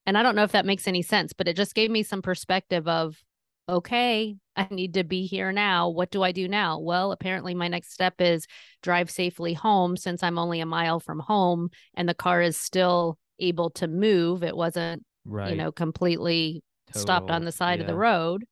And 0.06 0.16
I 0.16 0.22
don't 0.22 0.34
know 0.34 0.44
if 0.44 0.52
that 0.52 0.66
makes 0.66 0.88
any 0.88 1.02
sense, 1.02 1.32
but 1.32 1.48
it 1.48 1.56
just 1.56 1.74
gave 1.74 1.90
me 1.90 2.02
some 2.02 2.22
perspective 2.22 2.88
of, 2.88 3.22
okay, 3.68 4.36
I 4.56 4.66
need 4.70 4.94
to 4.94 5.04
be 5.04 5.26
here 5.26 5.52
now. 5.52 5.90
What 5.90 6.10
do 6.10 6.22
I 6.22 6.32
do 6.32 6.48
now? 6.48 6.80
Well, 6.80 7.12
apparently 7.12 7.54
my 7.54 7.68
next 7.68 7.92
step 7.92 8.14
is 8.20 8.46
drive 8.82 9.10
safely 9.10 9.54
home 9.54 9.96
since 9.96 10.22
I'm 10.22 10.38
only 10.38 10.60
a 10.60 10.66
mile 10.66 11.00
from 11.00 11.20
home 11.20 11.70
and 11.94 12.08
the 12.08 12.14
car 12.14 12.42
is 12.42 12.56
still 12.56 13.18
able 13.38 13.70
to 13.70 13.86
move. 13.86 14.42
It 14.42 14.56
wasn't, 14.56 15.04
right. 15.24 15.50
you 15.50 15.56
know, 15.56 15.70
completely 15.70 16.62
Total, 16.92 17.02
stopped 17.02 17.30
on 17.30 17.44
the 17.44 17.52
side 17.52 17.78
yeah. 17.78 17.84
of 17.84 17.86
the 17.88 17.96
road. 17.96 18.44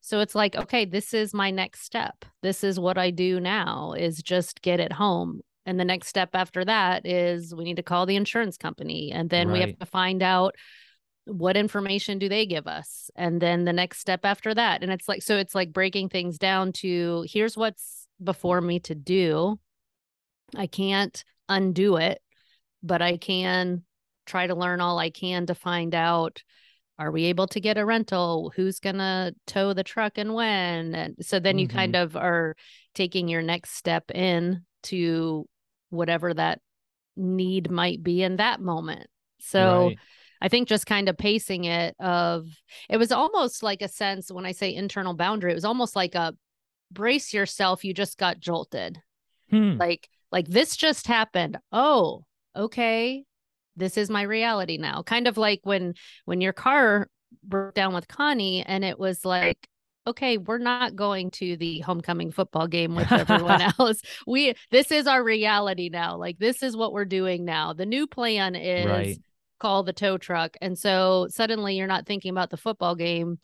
So 0.00 0.20
it's 0.20 0.34
like, 0.34 0.54
okay, 0.54 0.84
this 0.84 1.12
is 1.14 1.34
my 1.34 1.50
next 1.50 1.82
step. 1.82 2.24
This 2.42 2.62
is 2.62 2.78
what 2.78 2.96
I 2.96 3.10
do 3.10 3.40
now 3.40 3.92
is 3.92 4.22
just 4.22 4.62
get 4.62 4.78
it 4.78 4.92
home. 4.92 5.40
And 5.64 5.80
the 5.80 5.84
next 5.84 6.06
step 6.06 6.30
after 6.34 6.64
that 6.64 7.04
is 7.04 7.52
we 7.52 7.64
need 7.64 7.76
to 7.76 7.82
call 7.82 8.06
the 8.06 8.14
insurance 8.14 8.56
company. 8.56 9.10
And 9.12 9.28
then 9.28 9.48
right. 9.48 9.54
we 9.54 9.60
have 9.60 9.78
to 9.80 9.86
find 9.86 10.22
out 10.22 10.54
what 11.24 11.56
information 11.56 12.20
do 12.20 12.28
they 12.28 12.46
give 12.46 12.68
us? 12.68 13.10
And 13.16 13.42
then 13.42 13.64
the 13.64 13.72
next 13.72 13.98
step 13.98 14.20
after 14.24 14.54
that. 14.54 14.84
And 14.84 14.92
it's 14.92 15.08
like, 15.08 15.22
so 15.22 15.36
it's 15.36 15.56
like 15.56 15.72
breaking 15.72 16.08
things 16.08 16.38
down 16.38 16.72
to 16.74 17.24
here's 17.28 17.56
what's 17.56 18.06
before 18.22 18.60
me 18.60 18.78
to 18.80 18.94
do. 18.94 19.58
I 20.54 20.68
can't 20.68 21.24
undo 21.48 21.96
it, 21.96 22.20
but 22.80 23.02
I 23.02 23.16
can 23.16 23.82
try 24.24 24.46
to 24.46 24.54
learn 24.54 24.80
all 24.80 25.00
I 25.00 25.10
can 25.10 25.46
to 25.46 25.54
find 25.56 25.96
out 25.96 26.42
are 26.98 27.10
we 27.10 27.24
able 27.24 27.46
to 27.48 27.60
get 27.60 27.78
a 27.78 27.84
rental 27.84 28.52
who's 28.56 28.80
going 28.80 28.96
to 28.96 29.34
tow 29.46 29.72
the 29.72 29.84
truck 29.84 30.18
and 30.18 30.34
when 30.34 30.94
and 30.94 31.16
so 31.20 31.38
then 31.38 31.54
mm-hmm. 31.54 31.60
you 31.60 31.68
kind 31.68 31.94
mm-hmm. 31.94 32.04
of 32.04 32.16
are 32.16 32.54
taking 32.94 33.28
your 33.28 33.42
next 33.42 33.72
step 33.72 34.10
in 34.10 34.64
to 34.82 35.46
whatever 35.90 36.32
that 36.32 36.60
need 37.16 37.70
might 37.70 38.02
be 38.02 38.22
in 38.22 38.36
that 38.36 38.60
moment 38.60 39.08
so 39.40 39.86
right. 39.88 39.98
i 40.40 40.48
think 40.48 40.68
just 40.68 40.86
kind 40.86 41.08
of 41.08 41.16
pacing 41.16 41.64
it 41.64 41.94
of 41.98 42.46
it 42.88 42.96
was 42.96 43.12
almost 43.12 43.62
like 43.62 43.82
a 43.82 43.88
sense 43.88 44.30
when 44.30 44.46
i 44.46 44.52
say 44.52 44.74
internal 44.74 45.14
boundary 45.14 45.52
it 45.52 45.56
was 45.56 45.64
almost 45.64 45.96
like 45.96 46.14
a 46.14 46.34
brace 46.92 47.32
yourself 47.32 47.84
you 47.84 47.92
just 47.92 48.18
got 48.18 48.38
jolted 48.38 49.00
hmm. 49.50 49.76
like 49.76 50.08
like 50.30 50.46
this 50.46 50.76
just 50.76 51.06
happened 51.06 51.58
oh 51.72 52.22
okay 52.54 53.24
this 53.76 53.96
is 53.96 54.10
my 54.10 54.22
reality 54.22 54.78
now. 54.78 55.02
Kind 55.02 55.28
of 55.28 55.36
like 55.36 55.60
when 55.64 55.94
when 56.24 56.40
your 56.40 56.52
car 56.52 57.08
broke 57.42 57.74
down 57.74 57.94
with 57.94 58.08
connie 58.08 58.64
and 58.64 58.84
it 58.84 58.98
was 58.98 59.24
like 59.24 59.68
okay 60.06 60.38
we're 60.38 60.58
not 60.58 60.94
going 60.94 61.30
to 61.30 61.56
the 61.56 61.80
homecoming 61.80 62.30
football 62.30 62.66
game 62.66 62.94
with 62.94 63.10
everyone 63.10 63.62
else. 63.78 64.00
We 64.26 64.54
this 64.70 64.90
is 64.90 65.06
our 65.06 65.22
reality 65.22 65.88
now. 65.90 66.16
Like 66.16 66.38
this 66.38 66.62
is 66.62 66.76
what 66.76 66.92
we're 66.92 67.04
doing 67.04 67.44
now. 67.44 67.72
The 67.72 67.86
new 67.86 68.06
plan 68.06 68.54
is 68.54 68.86
right. 68.86 69.18
call 69.58 69.82
the 69.82 69.92
tow 69.92 70.18
truck. 70.18 70.56
And 70.60 70.78
so 70.78 71.26
suddenly 71.30 71.76
you're 71.76 71.86
not 71.86 72.06
thinking 72.06 72.30
about 72.30 72.50
the 72.50 72.56
football 72.56 72.94
game 72.94 73.38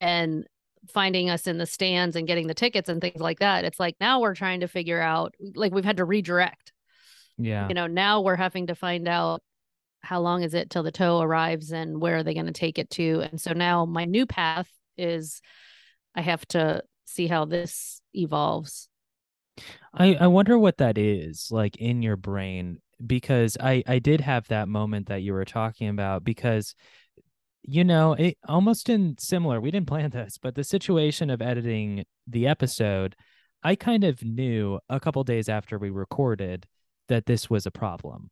and 0.00 0.46
finding 0.92 1.30
us 1.30 1.46
in 1.46 1.58
the 1.58 1.66
stands 1.66 2.14
and 2.14 2.26
getting 2.26 2.46
the 2.46 2.54
tickets 2.54 2.88
and 2.88 3.00
things 3.00 3.20
like 3.20 3.40
that. 3.40 3.64
It's 3.64 3.80
like 3.80 3.96
now 4.00 4.20
we're 4.20 4.34
trying 4.34 4.60
to 4.60 4.68
figure 4.68 5.00
out 5.00 5.34
like 5.54 5.72
we've 5.72 5.84
had 5.84 5.96
to 5.96 6.04
redirect. 6.04 6.72
Yeah. 7.38 7.66
You 7.68 7.74
know 7.74 7.86
now 7.86 8.20
we're 8.20 8.36
having 8.36 8.68
to 8.68 8.74
find 8.74 9.08
out 9.08 9.42
how 10.04 10.20
long 10.20 10.42
is 10.42 10.54
it 10.54 10.70
till 10.70 10.82
the 10.82 10.92
tow 10.92 11.20
arrives 11.20 11.72
and 11.72 12.00
where 12.00 12.16
are 12.16 12.22
they 12.22 12.34
going 12.34 12.46
to 12.46 12.52
take 12.52 12.78
it 12.78 12.90
to? 12.90 13.22
And 13.22 13.40
so 13.40 13.52
now 13.52 13.84
my 13.84 14.04
new 14.04 14.26
path 14.26 14.68
is 14.96 15.40
i 16.14 16.20
have 16.20 16.46
to 16.46 16.82
see 17.06 17.26
how 17.26 17.44
this 17.44 18.00
evolves. 18.14 18.88
I 19.92 20.14
i 20.14 20.26
wonder 20.26 20.58
what 20.58 20.78
that 20.78 20.98
is 20.98 21.48
like 21.50 21.76
in 21.76 22.02
your 22.02 22.16
brain 22.16 22.80
because 23.04 23.56
i 23.60 23.82
i 23.86 23.98
did 23.98 24.20
have 24.20 24.46
that 24.48 24.68
moment 24.68 25.08
that 25.08 25.22
you 25.22 25.32
were 25.32 25.44
talking 25.44 25.88
about 25.88 26.24
because 26.24 26.74
you 27.62 27.84
know 27.84 28.14
it 28.14 28.36
almost 28.48 28.88
in 28.88 29.16
similar 29.18 29.60
we 29.60 29.70
didn't 29.70 29.86
plan 29.86 30.10
this 30.12 30.38
but 30.40 30.54
the 30.54 30.64
situation 30.64 31.30
of 31.30 31.42
editing 31.42 32.04
the 32.26 32.46
episode 32.46 33.14
i 33.62 33.74
kind 33.74 34.04
of 34.04 34.22
knew 34.24 34.78
a 34.88 35.00
couple 35.00 35.22
days 35.24 35.48
after 35.48 35.78
we 35.78 35.90
recorded 35.90 36.66
that 37.08 37.26
this 37.26 37.50
was 37.50 37.66
a 37.66 37.70
problem 37.70 38.30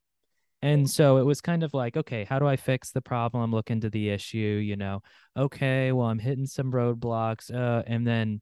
and 0.63 0.89
so 0.89 1.17
it 1.17 1.27
was 1.27 1.41
kind 1.41 1.65
of 1.65 1.75
like, 1.75 1.97
okay, 1.97 2.25
how 2.25 2.39
do 2.39 2.47
I 2.47 2.57
fix 2.57 2.93
the 2.93 3.03
problem? 3.03 3.51
Look 3.51 3.71
into 3.71 3.91
the 3.91 4.11
issue, 4.11 4.39
you 4.65 4.77
know. 4.77 5.03
Okay, 5.37 5.91
well, 5.91 6.07
I'm 6.07 6.21
hitting 6.21 6.47
some 6.47 6.71
roadblocks. 6.71 7.53
Uh, 7.53 7.83
and 7.87 8.07
then 8.07 8.41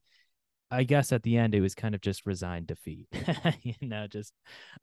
I 0.70 0.84
guess 0.84 1.12
at 1.12 1.22
the 1.22 1.38
end 1.38 1.54
it 1.54 1.62
was 1.62 1.74
kind 1.74 1.94
of 1.94 2.02
just 2.02 2.26
resigned 2.26 2.66
defeat. 2.66 3.08
you 3.62 3.74
know, 3.80 4.06
just 4.06 4.34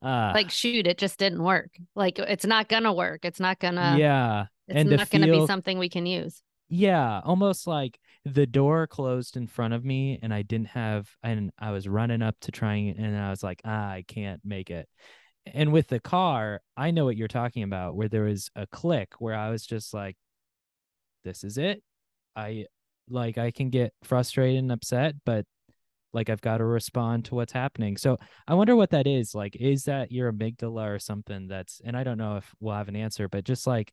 uh 0.02 0.32
like 0.34 0.50
shoot, 0.50 0.86
it 0.86 0.98
just 0.98 1.18
didn't 1.18 1.42
work. 1.42 1.70
Like 1.94 2.18
it's 2.18 2.44
not 2.44 2.68
gonna 2.68 2.92
work. 2.92 3.24
It's 3.24 3.40
not 3.40 3.58
gonna 3.58 3.96
Yeah. 3.98 4.46
It's 4.66 4.80
and 4.80 4.90
not 4.90 5.08
gonna 5.08 5.30
be 5.30 5.46
something 5.46 5.78
we 5.78 5.88
can 5.88 6.06
use. 6.06 6.42
Yeah, 6.68 7.20
almost 7.24 7.66
like 7.66 7.98
the 8.26 8.46
door 8.46 8.86
closed 8.86 9.38
in 9.38 9.46
front 9.46 9.72
of 9.72 9.82
me 9.82 10.18
and 10.20 10.34
I 10.34 10.42
didn't 10.42 10.68
have 10.68 11.08
and 11.22 11.50
I 11.58 11.70
was 11.70 11.88
running 11.88 12.20
up 12.20 12.36
to 12.42 12.52
trying 12.52 12.90
and 12.98 13.16
I 13.16 13.30
was 13.30 13.42
like, 13.42 13.62
ah, 13.64 13.88
I 13.88 14.04
can't 14.06 14.40
make 14.44 14.68
it 14.68 14.86
and 15.54 15.72
with 15.72 15.88
the 15.88 16.00
car, 16.00 16.60
I 16.76 16.90
know 16.90 17.04
what 17.04 17.16
you're 17.16 17.28
talking 17.28 17.62
about, 17.62 17.96
where 17.96 18.08
there 18.08 18.24
was 18.24 18.50
a 18.56 18.66
click 18.66 19.14
where 19.18 19.34
I 19.34 19.50
was 19.50 19.66
just 19.66 19.92
like, 19.94 20.16
this 21.24 21.44
is 21.44 21.58
it. 21.58 21.82
I 22.36 22.66
like 23.08 23.38
I 23.38 23.50
can 23.50 23.70
get 23.70 23.92
frustrated 24.02 24.58
and 24.58 24.72
upset, 24.72 25.14
but 25.24 25.44
like 26.12 26.30
I've 26.30 26.40
got 26.40 26.58
to 26.58 26.64
respond 26.64 27.26
to 27.26 27.34
what's 27.34 27.52
happening. 27.52 27.96
So 27.96 28.18
I 28.46 28.54
wonder 28.54 28.74
what 28.76 28.90
that 28.90 29.06
is. 29.06 29.34
Like, 29.34 29.56
is 29.56 29.84
that 29.84 30.10
your 30.10 30.32
amygdala 30.32 30.94
or 30.94 30.98
something 30.98 31.48
that's 31.48 31.80
and 31.84 31.96
I 31.96 32.04
don't 32.04 32.18
know 32.18 32.36
if 32.36 32.54
we'll 32.60 32.74
have 32.74 32.88
an 32.88 32.96
answer, 32.96 33.28
but 33.28 33.44
just 33.44 33.66
like 33.66 33.92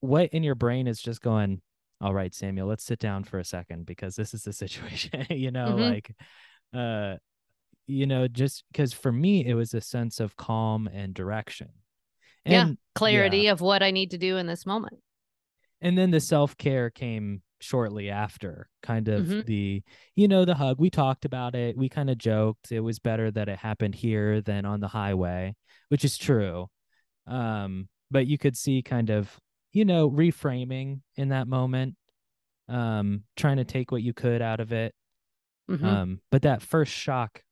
what 0.00 0.30
in 0.30 0.42
your 0.42 0.54
brain 0.54 0.86
is 0.86 1.00
just 1.00 1.20
going, 1.20 1.62
All 2.00 2.14
right, 2.14 2.34
Samuel, 2.34 2.68
let's 2.68 2.84
sit 2.84 2.98
down 2.98 3.24
for 3.24 3.38
a 3.38 3.44
second 3.44 3.86
because 3.86 4.16
this 4.16 4.34
is 4.34 4.42
the 4.42 4.52
situation, 4.64 5.26
you 5.30 5.50
know, 5.50 5.68
mm-hmm. 5.68 5.80
like 5.80 6.10
uh 6.74 7.16
you 7.86 8.06
know, 8.06 8.28
just 8.28 8.64
because 8.72 8.92
for 8.92 9.12
me, 9.12 9.46
it 9.46 9.54
was 9.54 9.74
a 9.74 9.80
sense 9.80 10.20
of 10.20 10.36
calm 10.36 10.88
and 10.92 11.14
direction. 11.14 11.68
And, 12.44 12.70
yeah, 12.70 12.74
clarity 12.94 13.38
yeah. 13.42 13.52
of 13.52 13.60
what 13.60 13.82
I 13.82 13.90
need 13.90 14.12
to 14.12 14.18
do 14.18 14.36
in 14.36 14.46
this 14.46 14.66
moment. 14.66 14.98
And 15.80 15.96
then 15.96 16.10
the 16.10 16.20
self 16.20 16.56
care 16.56 16.90
came 16.90 17.42
shortly 17.60 18.10
after, 18.10 18.68
kind 18.82 19.08
of 19.08 19.26
mm-hmm. 19.26 19.40
the, 19.46 19.82
you 20.14 20.28
know, 20.28 20.44
the 20.44 20.54
hug. 20.54 20.78
We 20.78 20.90
talked 20.90 21.24
about 21.24 21.54
it. 21.54 21.76
We 21.76 21.88
kind 21.88 22.10
of 22.10 22.18
joked 22.18 22.72
it 22.72 22.80
was 22.80 22.98
better 22.98 23.30
that 23.30 23.48
it 23.48 23.58
happened 23.58 23.94
here 23.94 24.40
than 24.40 24.64
on 24.64 24.80
the 24.80 24.88
highway, 24.88 25.54
which 25.88 26.04
is 26.04 26.18
true. 26.18 26.68
Um, 27.26 27.88
but 28.10 28.26
you 28.26 28.38
could 28.38 28.56
see 28.56 28.82
kind 28.82 29.10
of, 29.10 29.30
you 29.72 29.84
know, 29.84 30.10
reframing 30.10 31.00
in 31.16 31.30
that 31.30 31.48
moment, 31.48 31.96
um, 32.68 33.24
trying 33.36 33.56
to 33.56 33.64
take 33.64 33.90
what 33.90 34.02
you 34.02 34.14
could 34.14 34.42
out 34.42 34.60
of 34.60 34.72
it. 34.72 34.94
Mm-hmm. 35.70 35.84
Um, 35.84 36.20
but 36.30 36.42
that 36.42 36.62
first 36.62 36.92
shock 36.92 37.42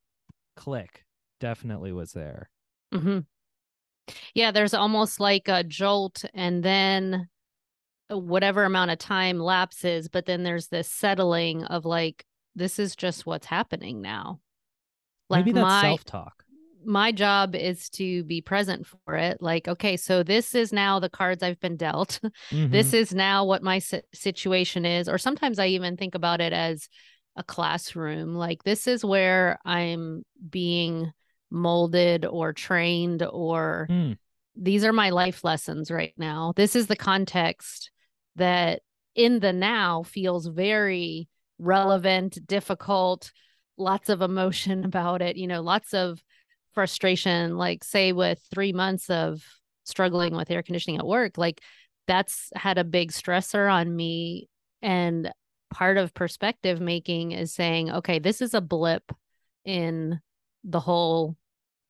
click 0.55 1.05
definitely 1.39 1.91
was 1.91 2.13
there. 2.13 2.49
Mm-hmm. 2.93 3.19
Yeah, 4.33 4.51
there's 4.51 4.73
almost 4.73 5.19
like 5.19 5.47
a 5.47 5.63
jolt 5.63 6.25
and 6.33 6.63
then 6.63 7.27
whatever 8.09 8.63
amount 8.63 8.91
of 8.91 8.99
time 8.99 9.39
lapses, 9.39 10.07
but 10.07 10.25
then 10.25 10.43
there's 10.43 10.67
this 10.67 10.89
settling 10.89 11.63
of 11.65 11.85
like, 11.85 12.25
this 12.55 12.79
is 12.79 12.95
just 12.95 13.25
what's 13.25 13.47
happening 13.47 14.01
now. 14.01 14.39
Like 15.29 15.45
Maybe 15.45 15.53
that's 15.53 15.63
my, 15.63 15.81
self-talk. 15.81 16.43
My 16.85 17.11
job 17.11 17.55
is 17.55 17.89
to 17.91 18.23
be 18.25 18.41
present 18.41 18.85
for 18.85 19.15
it. 19.15 19.41
Like, 19.41 19.67
okay, 19.67 19.97
so 19.97 20.21
this 20.21 20.53
is 20.53 20.71
now 20.71 20.99
the 20.99 21.09
cards 21.09 21.41
I've 21.41 21.59
been 21.59 21.77
dealt. 21.77 22.19
Mm-hmm. 22.51 22.71
this 22.71 22.93
is 22.93 23.13
now 23.13 23.43
what 23.43 23.63
my 23.63 23.81
situation 24.13 24.85
is. 24.85 25.09
Or 25.09 25.17
sometimes 25.17 25.57
I 25.57 25.67
even 25.67 25.97
think 25.97 26.13
about 26.13 26.41
it 26.41 26.53
as 26.53 26.87
a 27.35 27.43
classroom. 27.43 28.35
Like 28.35 28.63
this 28.63 28.87
is 28.87 29.03
where 29.03 29.59
I'm 29.65 30.23
being 30.49 31.11
molded 31.51 32.25
or 32.25 32.53
trained 32.53 33.23
or 33.23 33.87
mm. 33.89 34.17
these 34.55 34.83
are 34.83 34.93
my 34.93 35.09
life 35.09 35.43
lessons 35.43 35.91
right 35.91 36.13
now. 36.17 36.53
This 36.55 36.75
is 36.75 36.87
the 36.87 36.95
context 36.95 37.91
that 38.35 38.81
in 39.15 39.39
the 39.39 39.53
now 39.53 40.03
feels 40.03 40.47
very 40.47 41.29
relevant, 41.59 42.45
difficult, 42.45 43.31
lots 43.77 44.09
of 44.09 44.21
emotion 44.21 44.83
about 44.85 45.21
it, 45.21 45.37
you 45.37 45.47
know, 45.47 45.61
lots 45.61 45.93
of 45.93 46.21
frustration 46.73 47.55
like 47.55 47.85
say 47.85 48.11
with 48.11 48.41
3 48.53 48.73
months 48.73 49.09
of 49.09 49.41
struggling 49.85 50.35
with 50.35 50.51
air 50.51 50.61
conditioning 50.61 50.97
at 50.97 51.07
work, 51.07 51.37
like 51.37 51.61
that's 52.07 52.51
had 52.55 52.77
a 52.77 52.83
big 52.83 53.11
stressor 53.11 53.71
on 53.71 53.95
me 53.95 54.49
and 54.81 55.31
part 55.71 55.97
of 55.97 56.13
perspective 56.13 56.79
making 56.79 57.31
is 57.31 57.53
saying, 57.53 57.91
okay, 57.91 58.19
this 58.19 58.41
is 58.41 58.53
a 58.53 58.61
blip 58.61 59.11
in 59.63 60.19
the 60.63 60.79
whole 60.79 61.35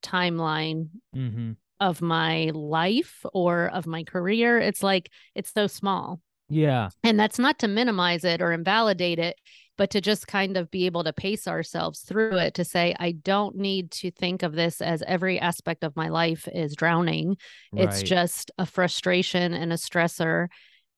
timeline 0.03 0.89
mm-hmm. 1.15 1.51
of 1.79 2.01
my 2.01 2.51
life 2.53 3.25
or 3.33 3.67
of 3.67 3.87
my 3.87 4.03
career. 4.03 4.59
It's 4.59 4.83
like, 4.83 5.09
it's 5.33 5.53
so 5.53 5.67
small. 5.67 6.21
Yeah. 6.49 6.89
And 7.03 7.19
that's 7.19 7.39
not 7.39 7.59
to 7.59 7.67
minimize 7.67 8.23
it 8.23 8.41
or 8.41 8.51
invalidate 8.51 9.19
it, 9.19 9.35
but 9.77 9.89
to 9.91 10.01
just 10.01 10.27
kind 10.27 10.57
of 10.57 10.69
be 10.69 10.85
able 10.85 11.03
to 11.03 11.11
pace 11.11 11.47
ourselves 11.47 12.01
through 12.01 12.37
it 12.37 12.53
to 12.55 12.63
say, 12.63 12.95
I 12.99 13.11
don't 13.11 13.55
need 13.55 13.91
to 13.91 14.11
think 14.11 14.43
of 14.43 14.53
this 14.53 14.79
as 14.79 15.03
every 15.07 15.39
aspect 15.39 15.83
of 15.83 15.95
my 15.95 16.09
life 16.09 16.47
is 16.53 16.75
drowning. 16.75 17.37
Right. 17.73 17.85
It's 17.85 18.03
just 18.03 18.51
a 18.57 18.65
frustration 18.65 19.53
and 19.53 19.73
a 19.73 19.77
stressor 19.77 20.47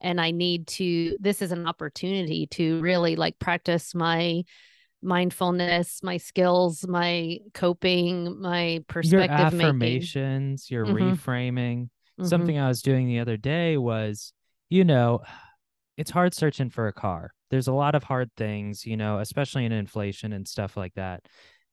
and 0.02 0.20
I 0.22 0.32
need 0.32 0.68
to 0.68 1.18
this 1.20 1.42
is 1.42 1.52
an 1.52 1.68
opportunity 1.68 2.48
to 2.52 2.80
really 2.82 3.16
like 3.16 3.40
practice 3.40 3.96
my 3.96 4.44
mindfulness, 5.02 6.02
my 6.04 6.18
skills, 6.18 6.86
my 6.88 7.38
coping, 7.54 8.42
my 8.42 8.84
perspective 8.88 9.54
your 9.54 9.64
affirmations, 9.64 10.68
making. 10.70 10.76
your 10.76 10.86
mm-hmm. 10.86 11.14
reframing. 11.14 11.78
Mm-hmm. 11.84 12.26
Something 12.26 12.58
I 12.58 12.68
was 12.68 12.82
doing 12.82 13.08
the 13.08 13.20
other 13.20 13.38
day 13.38 13.78
was, 13.78 14.34
you 14.70 14.84
know, 14.84 15.22
it's 15.98 16.12
hard 16.12 16.34
searching 16.34 16.70
for 16.70 16.88
a 16.88 16.94
car. 16.94 17.32
There's 17.50 17.68
a 17.68 17.74
lot 17.74 17.96
of 17.96 18.04
hard 18.04 18.30
things, 18.36 18.86
you 18.86 18.98
know, 18.98 19.20
especially 19.20 19.66
in 19.66 19.72
inflation 19.72 20.34
and 20.34 20.48
stuff 20.48 20.76
like 20.76 20.94
that. 20.96 21.24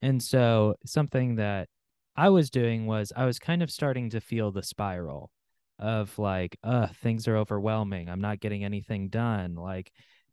And 0.02 0.22
so 0.22 0.74
something 0.84 1.36
that 1.36 1.68
I 2.16 2.28
was 2.28 2.50
doing 2.50 2.86
was 2.86 3.12
I 3.14 3.24
was 3.26 3.38
kind 3.38 3.62
of 3.62 3.70
starting 3.70 4.10
to 4.10 4.20
feel 4.20 4.52
the 4.52 4.62
spiral 4.62 5.30
of 5.78 6.18
like, 6.18 6.58
uh, 6.62 6.86
things 7.02 7.26
are 7.28 7.36
overwhelming. 7.36 8.08
I'm 8.08 8.20
not 8.20 8.40
getting 8.40 8.64
anything 8.64 9.08
done. 9.08 9.54
Like, 9.54 9.92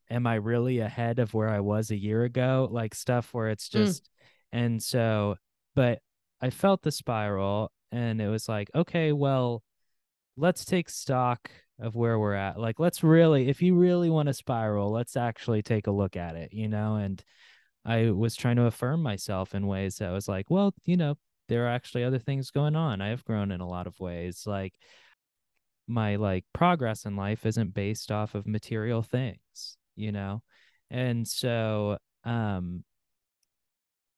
am 0.09 0.27
I 0.27 0.35
really 0.35 0.79
ahead 0.79 1.19
of 1.19 1.33
where 1.33 1.49
I 1.49 1.61
was 1.61 1.91
a 1.91 1.99
year 1.99 2.23
ago? 2.23 2.67
Like 2.71 2.93
stuff 2.93 3.33
where 3.33 3.49
it's 3.49 3.69
mm. 3.69 3.71
just, 3.71 4.03
mm. 4.03 4.07
and 4.53 4.83
so, 4.83 5.35
but 5.75 5.99
I 6.41 6.49
felt 6.49 6.81
the 6.81 6.91
spiral 6.91 7.71
and 7.91 8.21
it 8.21 8.27
was 8.27 8.47
like, 8.47 8.69
okay, 8.75 9.11
well, 9.11 9.63
let's 10.37 10.65
take 10.65 10.89
stock 10.89 11.49
of 11.79 11.95
where 11.95 12.19
we're 12.19 12.33
at. 12.35 12.59
Like, 12.59 12.79
let's 12.79 13.03
really, 13.03 13.49
if 13.49 13.61
you 13.61 13.75
really 13.75 14.09
want 14.09 14.27
to 14.27 14.33
spiral, 14.33 14.91
let's 14.91 15.17
actually 15.17 15.61
take 15.61 15.87
a 15.87 15.91
look 15.91 16.15
at 16.15 16.35
it, 16.35 16.53
you 16.53 16.67
know? 16.67 16.95
And 16.95 17.23
I 17.85 18.11
was 18.11 18.35
trying 18.35 18.57
to 18.57 18.65
affirm 18.65 19.01
myself 19.01 19.55
in 19.55 19.65
ways 19.65 19.97
that 19.97 20.11
was 20.11 20.27
like, 20.27 20.49
well, 20.49 20.73
you 20.85 20.97
know, 20.97 21.15
there 21.49 21.65
are 21.65 21.69
actually 21.69 22.03
other 22.03 22.19
things 22.19 22.51
going 22.51 22.75
on. 22.75 23.01
I 23.01 23.09
have 23.09 23.25
grown 23.25 23.51
in 23.51 23.61
a 23.61 23.67
lot 23.67 23.87
of 23.87 23.99
ways. 23.99 24.43
Like, 24.45 24.73
my 25.91 26.15
like 26.15 26.45
progress 26.53 27.05
in 27.05 27.15
life 27.15 27.45
isn't 27.45 27.73
based 27.73 28.11
off 28.11 28.35
of 28.35 28.47
material 28.47 29.03
things, 29.03 29.77
you 29.95 30.11
know? 30.11 30.41
And 30.89 31.27
so, 31.27 31.97
um, 32.23 32.83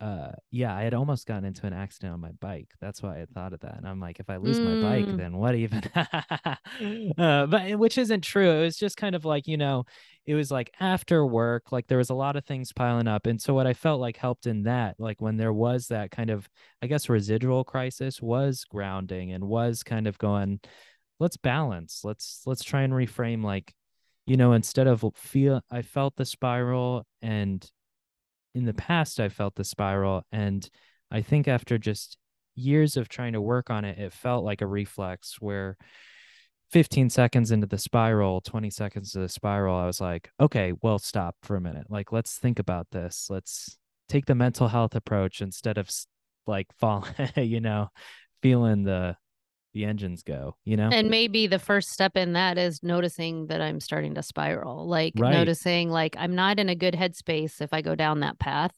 uh 0.03 0.32
yeah 0.51 0.75
i 0.75 0.84
had 0.84 0.94
almost 0.94 1.25
gotten 1.25 1.46
into 1.46 1.65
an 1.65 1.72
accident 1.72 2.13
on 2.13 2.20
my 2.20 2.32
bike 2.42 2.68
that's 2.82 3.01
why 3.01 3.22
i 3.22 3.25
thought 3.34 3.53
of 3.53 3.60
that 3.62 3.77
and 3.77 3.88
i'm 3.88 4.01
like 4.01 4.20
if 4.20 4.30
i 4.30 4.36
lose 4.36 4.60
mm. 4.60 4.82
my 4.82 4.89
bike 4.89 5.06
mm. 5.06 5.18
then 5.18 5.38
what 5.38 5.56
even 5.56 5.82
uh, 7.18 7.46
but 7.46 7.80
which 7.80 7.98
isn't 7.98 8.22
true 8.22 8.51
it 8.51 8.62
was 8.62 8.75
just 8.75 8.98
kind 8.98 9.15
of 9.15 9.24
like 9.24 9.48
you 9.48 9.56
know 9.56 9.86
it 10.25 10.36
was 10.36 10.51
like 10.51 10.72
after 10.82 11.25
work 11.25 11.72
like 11.72 11.88
there 11.88 11.98
was 11.98 12.10
a 12.10 12.15
lot 12.15 12.36
of 12.36 12.44
things 12.44 12.74
piling 12.74 13.08
up 13.08 13.27
and 13.27 13.42
so 13.42 13.53
what 13.53 13.65
i 13.65 13.74
felt 13.74 14.01
like 14.01 14.18
helped 14.18 14.46
in 14.46 14.63
that 14.63 14.96
like 15.00 15.22
when 15.22 15.38
there 15.38 15.53
was 15.53 15.88
that 15.88 16.12
kind 16.12 16.30
of 16.30 16.50
i 16.82 16.88
guess 16.88 17.08
residual 17.08 17.63
crisis 17.63 18.22
was 18.22 18.65
grounding 18.65 19.32
and 19.32 19.44
was 19.44 19.84
kind 19.84 20.06
of 20.06 20.18
going 20.18 20.60
let's 21.24 21.38
balance. 21.38 22.01
Let's 22.03 22.42
let's 22.46 22.63
try 22.63 22.82
and 22.84 22.94
reframe 22.94 23.44
like 23.44 23.74
you 24.25 24.38
know 24.38 24.53
instead 24.53 24.88
of 24.88 25.03
feel 25.15 25.62
i 25.70 25.82
felt 25.82 26.15
the 26.15 26.24
spiral 26.24 27.06
and 27.22 27.70
in 28.56 28.65
the 28.65 28.74
past 28.74 29.20
I 29.20 29.30
felt 29.30 29.56
the 29.56 29.63
spiral. 29.63 30.24
And 30.32 30.68
I 31.12 31.22
think 31.22 31.48
after 31.48 31.77
just 31.77 32.18
years 32.56 32.98
of 32.98 33.10
trying 33.10 33.34
to 33.34 33.42
work 33.42 33.72
on 33.72 33.84
it 33.84 33.98
it 33.98 34.13
felt 34.13 34.46
like 34.46 34.62
a 34.62 34.68
reflex 34.68 35.38
where 35.39 35.75
15 36.70 37.10
seconds 37.10 37.51
into 37.51 37.65
the 37.65 37.80
spiral 37.80 38.42
20 38.42 38.70
seconds 38.70 39.12
to 39.13 39.20
the 39.20 39.30
spiral 39.30 39.75
I 39.75 39.88
was 39.88 40.00
like 40.00 40.30
okay 40.39 40.72
well 40.84 41.00
stop 41.00 41.36
for 41.42 41.56
a 41.56 41.62
minute. 41.62 41.88
Like 41.89 42.12
let's 42.12 42.38
think 42.38 42.60
about 42.60 42.88
this. 42.92 43.27
Let's 43.30 43.77
take 44.08 44.25
the 44.25 44.36
mental 44.36 44.68
health 44.68 44.96
approach 44.96 45.42
instead 45.42 45.77
of 45.77 45.89
like 46.46 46.68
falling 46.80 47.13
you 47.38 47.60
know 47.60 47.89
feeling 48.42 48.84
the 48.84 49.15
the 49.74 49.86
engines 49.86 50.24
go, 50.24 50.56
you 50.63 50.77
know? 50.77 50.89
And 50.92 51.10
maybe 51.10 51.48
the 51.48 51.60
first 51.60 51.89
step 51.89 52.15
in 52.15 52.34
that 52.34 52.58
is 52.58 52.82
noticing 52.84 53.48
that 53.48 53.62
I'm 53.62 53.80
starting 53.80 54.15
to 54.15 54.24
spiral, 54.24 54.88
like 54.88 55.13
right. 55.18 55.32
noticing 55.32 55.89
like 55.89 56.15
I'm 56.18 56.36
not 56.36 56.60
in 56.60 56.70
a 56.70 56.75
good 56.75 56.94
headspace 56.94 57.62
if 57.62 57.74
I 57.74 57.82
go 57.82 57.95
down 57.95 58.21
that 58.21 58.39
path. 58.39 58.74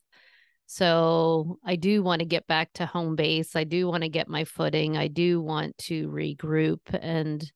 So 0.67 1.59
I 1.63 1.75
do 1.75 2.01
want 2.01 2.19
to 2.19 2.25
get 2.25 2.47
back 2.47 2.73
to 2.73 2.85
home 2.85 3.15
base. 3.15 3.55
I 3.55 3.65
do 3.65 3.87
want 3.87 4.03
to 4.03 4.09
get 4.09 4.27
my 4.27 4.45
footing. 4.45 4.97
I 4.97 5.07
do 5.07 5.41
want 5.41 5.77
to 5.79 6.07
regroup. 6.07 6.79
And 6.93 7.51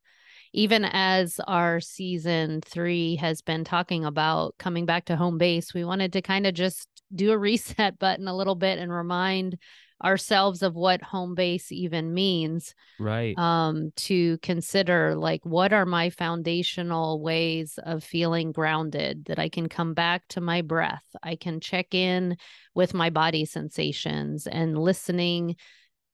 even 0.53 0.85
as 0.85 1.39
our 1.47 1.79
season 1.79 2.61
three 2.61 3.15
has 3.15 3.41
been 3.41 3.63
talking 3.63 4.05
about 4.05 4.55
coming 4.59 4.85
back 4.85 5.05
to 5.05 5.15
home 5.15 5.37
base, 5.37 5.73
we 5.73 5.83
wanted 5.83 6.13
to 6.13 6.21
kind 6.21 6.45
of 6.45 6.53
just 6.53 6.87
do 7.13 7.31
a 7.31 7.37
reset 7.37 7.97
button 7.99 8.27
a 8.27 8.35
little 8.35 8.55
bit 8.55 8.79
and 8.79 8.91
remind 8.91 9.57
ourselves 10.03 10.61
of 10.61 10.75
what 10.75 11.01
home 11.01 11.35
base 11.35 11.71
even 11.71 12.13
means 12.13 12.73
right. 12.99 13.37
um 13.37 13.91
to 13.95 14.37
consider 14.39 15.15
like 15.15 15.45
what 15.45 15.73
are 15.73 15.85
my 15.85 16.09
foundational 16.09 17.21
ways 17.21 17.77
of 17.83 18.03
feeling 18.03 18.51
grounded 18.51 19.25
that 19.25 19.39
i 19.39 19.49
can 19.49 19.67
come 19.67 19.93
back 19.93 20.23
to 20.29 20.41
my 20.41 20.61
breath. 20.61 21.03
I 21.21 21.35
can 21.35 21.59
check 21.59 21.93
in 21.93 22.37
with 22.73 22.93
my 22.93 23.09
body 23.09 23.45
sensations 23.45 24.47
and 24.47 24.77
listening 24.77 25.55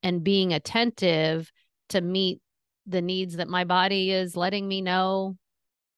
and 0.02 0.24
being 0.24 0.54
attentive 0.54 1.52
to 1.89 2.02
meet 2.02 2.41
the 2.88 3.02
needs 3.02 3.38
that 3.38 3.48
my 3.48 3.63
body 3.63 4.12
is 4.12 4.36
letting 4.36 4.67
me 4.67 4.82
know 4.82 5.38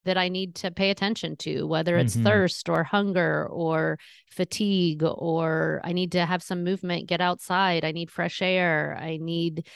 that 0.04 0.16
I 0.16 0.28
need 0.28 0.54
to 0.56 0.70
pay 0.70 0.90
attention 0.90 1.36
to, 1.36 1.66
whether 1.66 1.96
it's 1.96 2.14
mm-hmm. 2.14 2.24
thirst 2.24 2.68
or 2.68 2.84
hunger 2.84 3.46
or 3.46 3.98
fatigue, 4.30 5.02
or 5.02 5.80
I 5.84 5.92
need 5.92 6.12
to 6.12 6.24
have 6.24 6.42
some 6.42 6.64
movement, 6.64 7.08
get 7.08 7.20
outside. 7.20 7.84
I 7.84 7.92
need 7.92 8.10
fresh 8.10 8.40
air. 8.40 8.96
I 9.00 9.18
need 9.18 9.66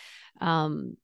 um, 0.41 0.97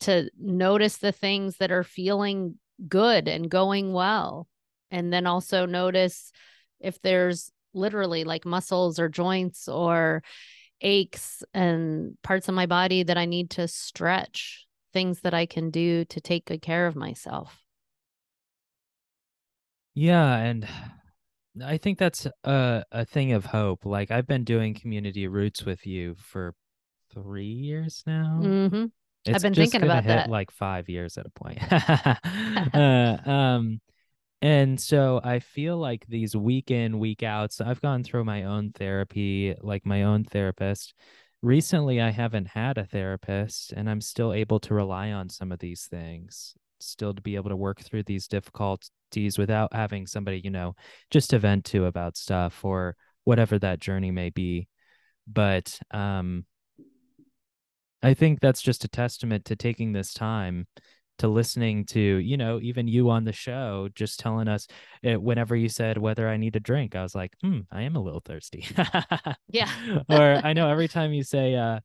to 0.00 0.30
notice 0.38 0.98
the 0.98 1.12
things 1.12 1.58
that 1.58 1.70
are 1.70 1.84
feeling 1.84 2.58
good 2.88 3.28
and 3.28 3.48
going 3.48 3.92
well. 3.92 4.48
And 4.90 5.12
then 5.12 5.26
also 5.26 5.66
notice 5.66 6.32
if 6.80 7.00
there's 7.02 7.50
literally 7.72 8.24
like 8.24 8.44
muscles 8.44 8.98
or 8.98 9.08
joints 9.08 9.68
or 9.68 10.22
aches 10.80 11.42
and 11.52 12.16
parts 12.22 12.48
of 12.48 12.54
my 12.54 12.66
body 12.66 13.02
that 13.02 13.18
I 13.18 13.24
need 13.24 13.50
to 13.50 13.68
stretch, 13.68 14.66
things 14.92 15.20
that 15.20 15.34
I 15.34 15.46
can 15.46 15.70
do 15.70 16.04
to 16.06 16.20
take 16.20 16.46
good 16.46 16.62
care 16.62 16.86
of 16.86 16.96
myself. 16.96 17.63
Yeah, 19.94 20.34
and 20.36 20.66
I 21.64 21.78
think 21.78 21.98
that's 21.98 22.26
a 22.42 22.84
a 22.90 23.04
thing 23.04 23.32
of 23.32 23.46
hope. 23.46 23.86
Like 23.86 24.10
I've 24.10 24.26
been 24.26 24.44
doing 24.44 24.74
community 24.74 25.28
roots 25.28 25.64
with 25.64 25.86
you 25.86 26.16
for 26.18 26.54
three 27.12 27.44
years 27.44 28.02
now. 28.06 28.40
Mm-hmm. 28.42 28.84
I've 29.32 29.42
been 29.42 29.54
thinking 29.54 29.82
about 29.82 30.04
that. 30.04 30.28
Like 30.28 30.50
five 30.50 30.88
years 30.88 31.16
at 31.16 31.26
a 31.26 31.30
point. 31.30 31.58
uh, 32.74 33.30
um, 33.30 33.80
and 34.42 34.78
so 34.78 35.20
I 35.24 35.38
feel 35.38 35.78
like 35.78 36.06
these 36.06 36.36
week 36.36 36.70
in 36.70 36.98
week 36.98 37.22
outs. 37.22 37.60
I've 37.60 37.80
gone 37.80 38.02
through 38.02 38.24
my 38.24 38.44
own 38.44 38.72
therapy, 38.72 39.54
like 39.60 39.86
my 39.86 40.02
own 40.02 40.24
therapist. 40.24 40.92
Recently, 41.40 42.00
I 42.00 42.10
haven't 42.10 42.48
had 42.48 42.78
a 42.78 42.84
therapist, 42.84 43.72
and 43.72 43.88
I'm 43.88 44.00
still 44.00 44.32
able 44.32 44.60
to 44.60 44.74
rely 44.74 45.12
on 45.12 45.28
some 45.28 45.52
of 45.52 45.60
these 45.60 45.84
things 45.84 46.54
still 46.86 47.14
to 47.14 47.22
be 47.22 47.36
able 47.36 47.50
to 47.50 47.56
work 47.56 47.80
through 47.80 48.02
these 48.04 48.28
difficulties 48.28 49.38
without 49.38 49.72
having 49.72 50.06
somebody, 50.06 50.40
you 50.42 50.50
know, 50.50 50.74
just 51.10 51.30
to 51.30 51.38
vent 51.38 51.64
to 51.66 51.86
about 51.86 52.16
stuff 52.16 52.64
or 52.64 52.96
whatever 53.24 53.58
that 53.58 53.80
journey 53.80 54.10
may 54.10 54.30
be. 54.30 54.68
But 55.26 55.78
um 55.90 56.44
I 58.02 58.12
think 58.12 58.40
that's 58.40 58.60
just 58.60 58.84
a 58.84 58.88
testament 58.88 59.46
to 59.46 59.56
taking 59.56 59.92
this 59.92 60.12
time 60.12 60.66
to 61.18 61.28
listening 61.28 61.86
to, 61.86 62.00
you 62.00 62.36
know, 62.36 62.58
even 62.60 62.88
you 62.88 63.08
on 63.10 63.24
the 63.24 63.32
show, 63.32 63.88
just 63.94 64.18
telling 64.18 64.48
us 64.48 64.66
it, 65.02 65.10
eh, 65.10 65.16
whenever 65.16 65.54
you 65.54 65.68
said 65.68 65.96
whether 65.96 66.28
I 66.28 66.36
need 66.36 66.56
a 66.56 66.60
drink, 66.60 66.96
I 66.96 67.02
was 67.02 67.14
like, 67.14 67.32
hmm, 67.40 67.60
I 67.70 67.82
am 67.82 67.96
a 67.96 68.02
little 68.02 68.22
thirsty. 68.24 68.66
yeah. 69.48 69.70
or 70.08 70.40
I 70.44 70.52
know 70.52 70.68
every 70.68 70.88
time 70.88 71.12
you 71.12 71.22
say, 71.22 71.54
uh, 71.54 71.80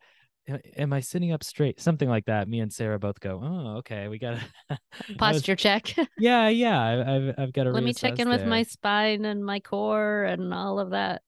am 0.77 0.93
I 0.93 0.99
sitting 0.99 1.31
up 1.31 1.43
straight? 1.43 1.79
Something 1.79 2.09
like 2.09 2.25
that. 2.25 2.47
Me 2.47 2.59
and 2.59 2.71
Sarah 2.71 2.99
both 2.99 3.19
go, 3.19 3.39
oh, 3.43 3.77
okay, 3.77 4.07
we 4.07 4.19
got 4.19 4.39
to 4.69 4.79
posture 5.17 5.53
was, 5.53 5.61
check. 5.61 5.95
yeah, 6.17 6.49
yeah. 6.49 6.81
I, 6.81 7.11
have 7.11 7.35
I've 7.37 7.53
got 7.53 7.63
to 7.63 7.71
let 7.71 7.83
me 7.83 7.93
check 7.93 8.19
in 8.19 8.29
there. 8.29 8.37
with 8.37 8.47
my 8.47 8.63
spine 8.63 9.25
and 9.25 9.43
my 9.43 9.59
core 9.59 10.23
and 10.23 10.53
all 10.53 10.79
of 10.79 10.91
that. 10.91 11.21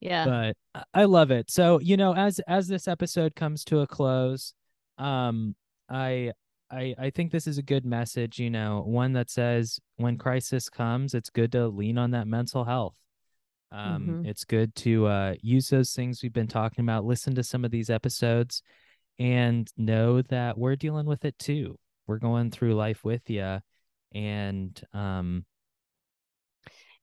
Yeah, 0.00 0.52
but 0.72 0.84
I 0.92 1.04
love 1.04 1.30
it. 1.30 1.50
So 1.50 1.80
you 1.80 1.96
know, 1.96 2.14
as 2.14 2.38
as 2.40 2.68
this 2.68 2.88
episode 2.88 3.34
comes 3.34 3.64
to 3.64 3.80
a 3.80 3.86
close, 3.86 4.52
um, 4.98 5.54
I 5.88 6.32
I 6.70 6.94
I 6.98 7.10
think 7.10 7.32
this 7.32 7.46
is 7.46 7.56
a 7.56 7.62
good 7.62 7.86
message. 7.86 8.38
You 8.38 8.50
know, 8.50 8.82
one 8.86 9.12
that 9.14 9.30
says 9.30 9.80
when 9.96 10.18
crisis 10.18 10.68
comes, 10.68 11.14
it's 11.14 11.30
good 11.30 11.52
to 11.52 11.68
lean 11.68 11.96
on 11.96 12.10
that 12.10 12.26
mental 12.26 12.64
health 12.64 12.94
um, 13.74 14.02
mm-hmm. 14.02 14.26
It's 14.26 14.44
good 14.44 14.72
to 14.76 15.06
uh, 15.06 15.34
use 15.40 15.68
those 15.68 15.92
things 15.94 16.22
we've 16.22 16.32
been 16.32 16.46
talking 16.46 16.84
about, 16.84 17.04
listen 17.04 17.34
to 17.34 17.42
some 17.42 17.64
of 17.64 17.72
these 17.72 17.90
episodes, 17.90 18.62
and 19.18 19.68
know 19.76 20.22
that 20.22 20.56
we're 20.56 20.76
dealing 20.76 21.06
with 21.06 21.24
it 21.24 21.36
too. 21.40 21.76
We're 22.06 22.18
going 22.18 22.52
through 22.52 22.74
life 22.74 23.02
with 23.04 23.28
you. 23.28 23.58
And, 24.14 24.80
um, 24.92 25.44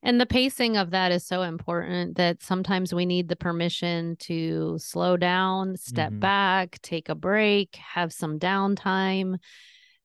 and 0.02 0.20
the 0.20 0.26
pacing 0.26 0.78
of 0.78 0.92
that 0.92 1.12
is 1.12 1.26
so 1.26 1.42
important 1.42 2.16
that 2.16 2.42
sometimes 2.42 2.94
we 2.94 3.06
need 3.06 3.28
the 3.28 3.36
permission 3.36 4.16
to 4.22 4.78
slow 4.80 5.18
down, 5.18 5.76
step 5.76 6.12
mm-hmm. 6.12 6.20
back, 6.20 6.80
take 6.82 7.10
a 7.10 7.16
break, 7.16 7.76
have 7.76 8.14
some 8.14 8.40
downtime. 8.40 9.40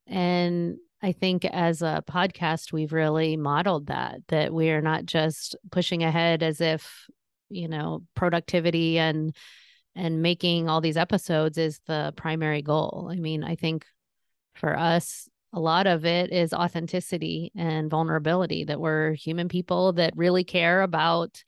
And 0.09 0.79
I 1.02 1.12
think 1.12 1.44
as 1.44 1.82
a 1.82 2.02
podcast, 2.09 2.72
we've 2.72 2.92
really 2.92 3.37
modeled 3.37 3.88
that, 3.88 4.20
that 4.28 4.52
we 4.52 4.70
are 4.70 4.80
not 4.80 5.04
just 5.04 5.54
pushing 5.70 6.02
ahead 6.02 6.42
as 6.42 6.61
if, 6.61 7.06
you 7.48 7.68
know, 7.68 8.02
productivity 8.14 8.98
and, 8.98 9.35
and 9.94 10.22
making 10.22 10.68
all 10.68 10.80
these 10.80 10.96
episodes 10.96 11.59
is 11.59 11.80
the 11.87 12.12
primary 12.16 12.62
goal. 12.62 13.09
I 13.11 13.16
mean, 13.16 13.44
I 13.44 13.56
think 13.56 13.85
for 14.54 14.76
us, 14.76 15.28
a 15.52 15.61
lot 15.61 15.87
of 15.87 16.04
it 16.04 16.32
is 16.32 16.52
authenticity 16.52 17.52
and 17.56 17.90
vulnerability 17.90 18.64
that 18.64 18.80
we're 18.80 19.12
human 19.14 19.48
people 19.48 19.94
that 19.94 20.16
really 20.16 20.44
care 20.44 20.82
about 20.82 21.42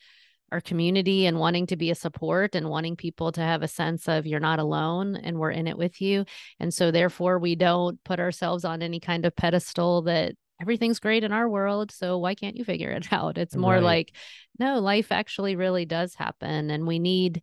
our 0.51 0.61
community 0.61 1.27
and 1.27 1.39
wanting 1.39 1.67
to 1.67 1.77
be 1.77 1.91
a 1.91 1.95
support 1.95 2.55
and 2.55 2.69
wanting 2.69 2.97
people 2.97 3.33
to 3.33 3.41
have 3.41 3.63
a 3.63 3.69
sense 3.69 4.09
of 4.09 4.27
you're 4.27 4.41
not 4.41 4.59
alone 4.59 5.17
and 5.17 5.39
we're 5.39 5.51
in 5.51 5.67
it 5.67 5.77
with 5.77 6.01
you. 6.01 6.25
And 6.59 6.73
so, 6.73 6.91
therefore, 6.91 7.39
we 7.39 7.55
don't 7.55 8.03
put 8.05 8.21
ourselves 8.21 8.65
on 8.65 8.83
any 8.83 9.01
kind 9.01 9.27
of 9.27 9.37
pedestal 9.37 10.03
that 10.03 10.35
everything's 10.61 11.01
great 11.01 11.25
in 11.25 11.33
our 11.33 11.49
world. 11.49 11.91
So, 11.91 12.19
why 12.19 12.35
can't 12.35 12.57
you 12.57 12.65
figure 12.65 12.91
it 12.91 13.09
out? 13.13 13.39
It's 13.39 13.57
more 13.57 13.75
right. 13.75 13.83
like, 13.83 14.17
no, 14.59 14.79
life 14.81 15.13
actually 15.13 15.57
really 15.57 15.85
does 15.85 16.15
happen. 16.15 16.71
And 16.71 16.87
we 16.87 16.99
need 16.99 17.43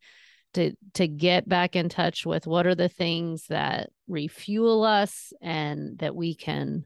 to 0.56 0.74
to 0.94 1.08
get 1.08 1.48
back 1.48 1.76
in 1.76 1.90
touch 1.90 2.26
with 2.26 2.48
what 2.48 2.66
are 2.66 2.76
the 2.76 2.90
things 2.90 3.46
that 3.48 3.90
refuel 4.08 4.84
us 4.84 5.32
and 5.42 6.00
that 6.00 6.16
we 6.16 6.34
can 6.34 6.86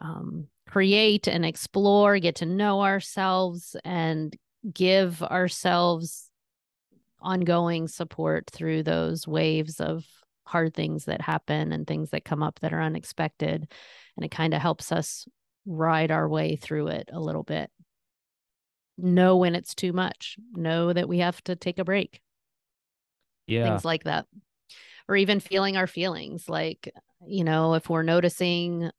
um, 0.00 0.48
create 0.68 1.28
and 1.28 1.44
explore 1.44 2.18
get 2.18 2.36
to 2.36 2.46
know 2.46 2.82
ourselves 2.82 3.76
and 3.84 4.36
give 4.72 5.22
ourselves 5.22 6.30
ongoing 7.20 7.88
support 7.88 8.50
through 8.50 8.82
those 8.82 9.26
waves 9.26 9.80
of 9.80 10.04
hard 10.46 10.74
things 10.74 11.06
that 11.06 11.20
happen 11.20 11.72
and 11.72 11.86
things 11.86 12.10
that 12.10 12.24
come 12.24 12.42
up 12.42 12.60
that 12.60 12.72
are 12.72 12.82
unexpected. 12.82 13.66
And 14.16 14.24
it 14.24 14.30
kind 14.30 14.54
of 14.54 14.60
helps 14.60 14.92
us 14.92 15.26
ride 15.66 16.10
our 16.10 16.28
way 16.28 16.56
through 16.56 16.88
it 16.88 17.08
a 17.12 17.20
little 17.20 17.42
bit. 17.42 17.70
Know 18.98 19.38
when 19.38 19.54
it's 19.54 19.74
too 19.74 19.92
much. 19.92 20.36
Know 20.52 20.92
that 20.92 21.08
we 21.08 21.18
have 21.18 21.42
to 21.44 21.56
take 21.56 21.78
a 21.78 21.84
break. 21.84 22.20
Yeah. 23.46 23.64
Things 23.64 23.84
like 23.84 24.04
that. 24.04 24.26
Or 25.08 25.16
even 25.16 25.40
feeling 25.40 25.76
our 25.76 25.86
feelings. 25.86 26.48
Like 26.48 26.92
you 27.26 27.44
know 27.44 27.74
if 27.74 27.88
we're 27.88 28.02
noticing 28.02 28.90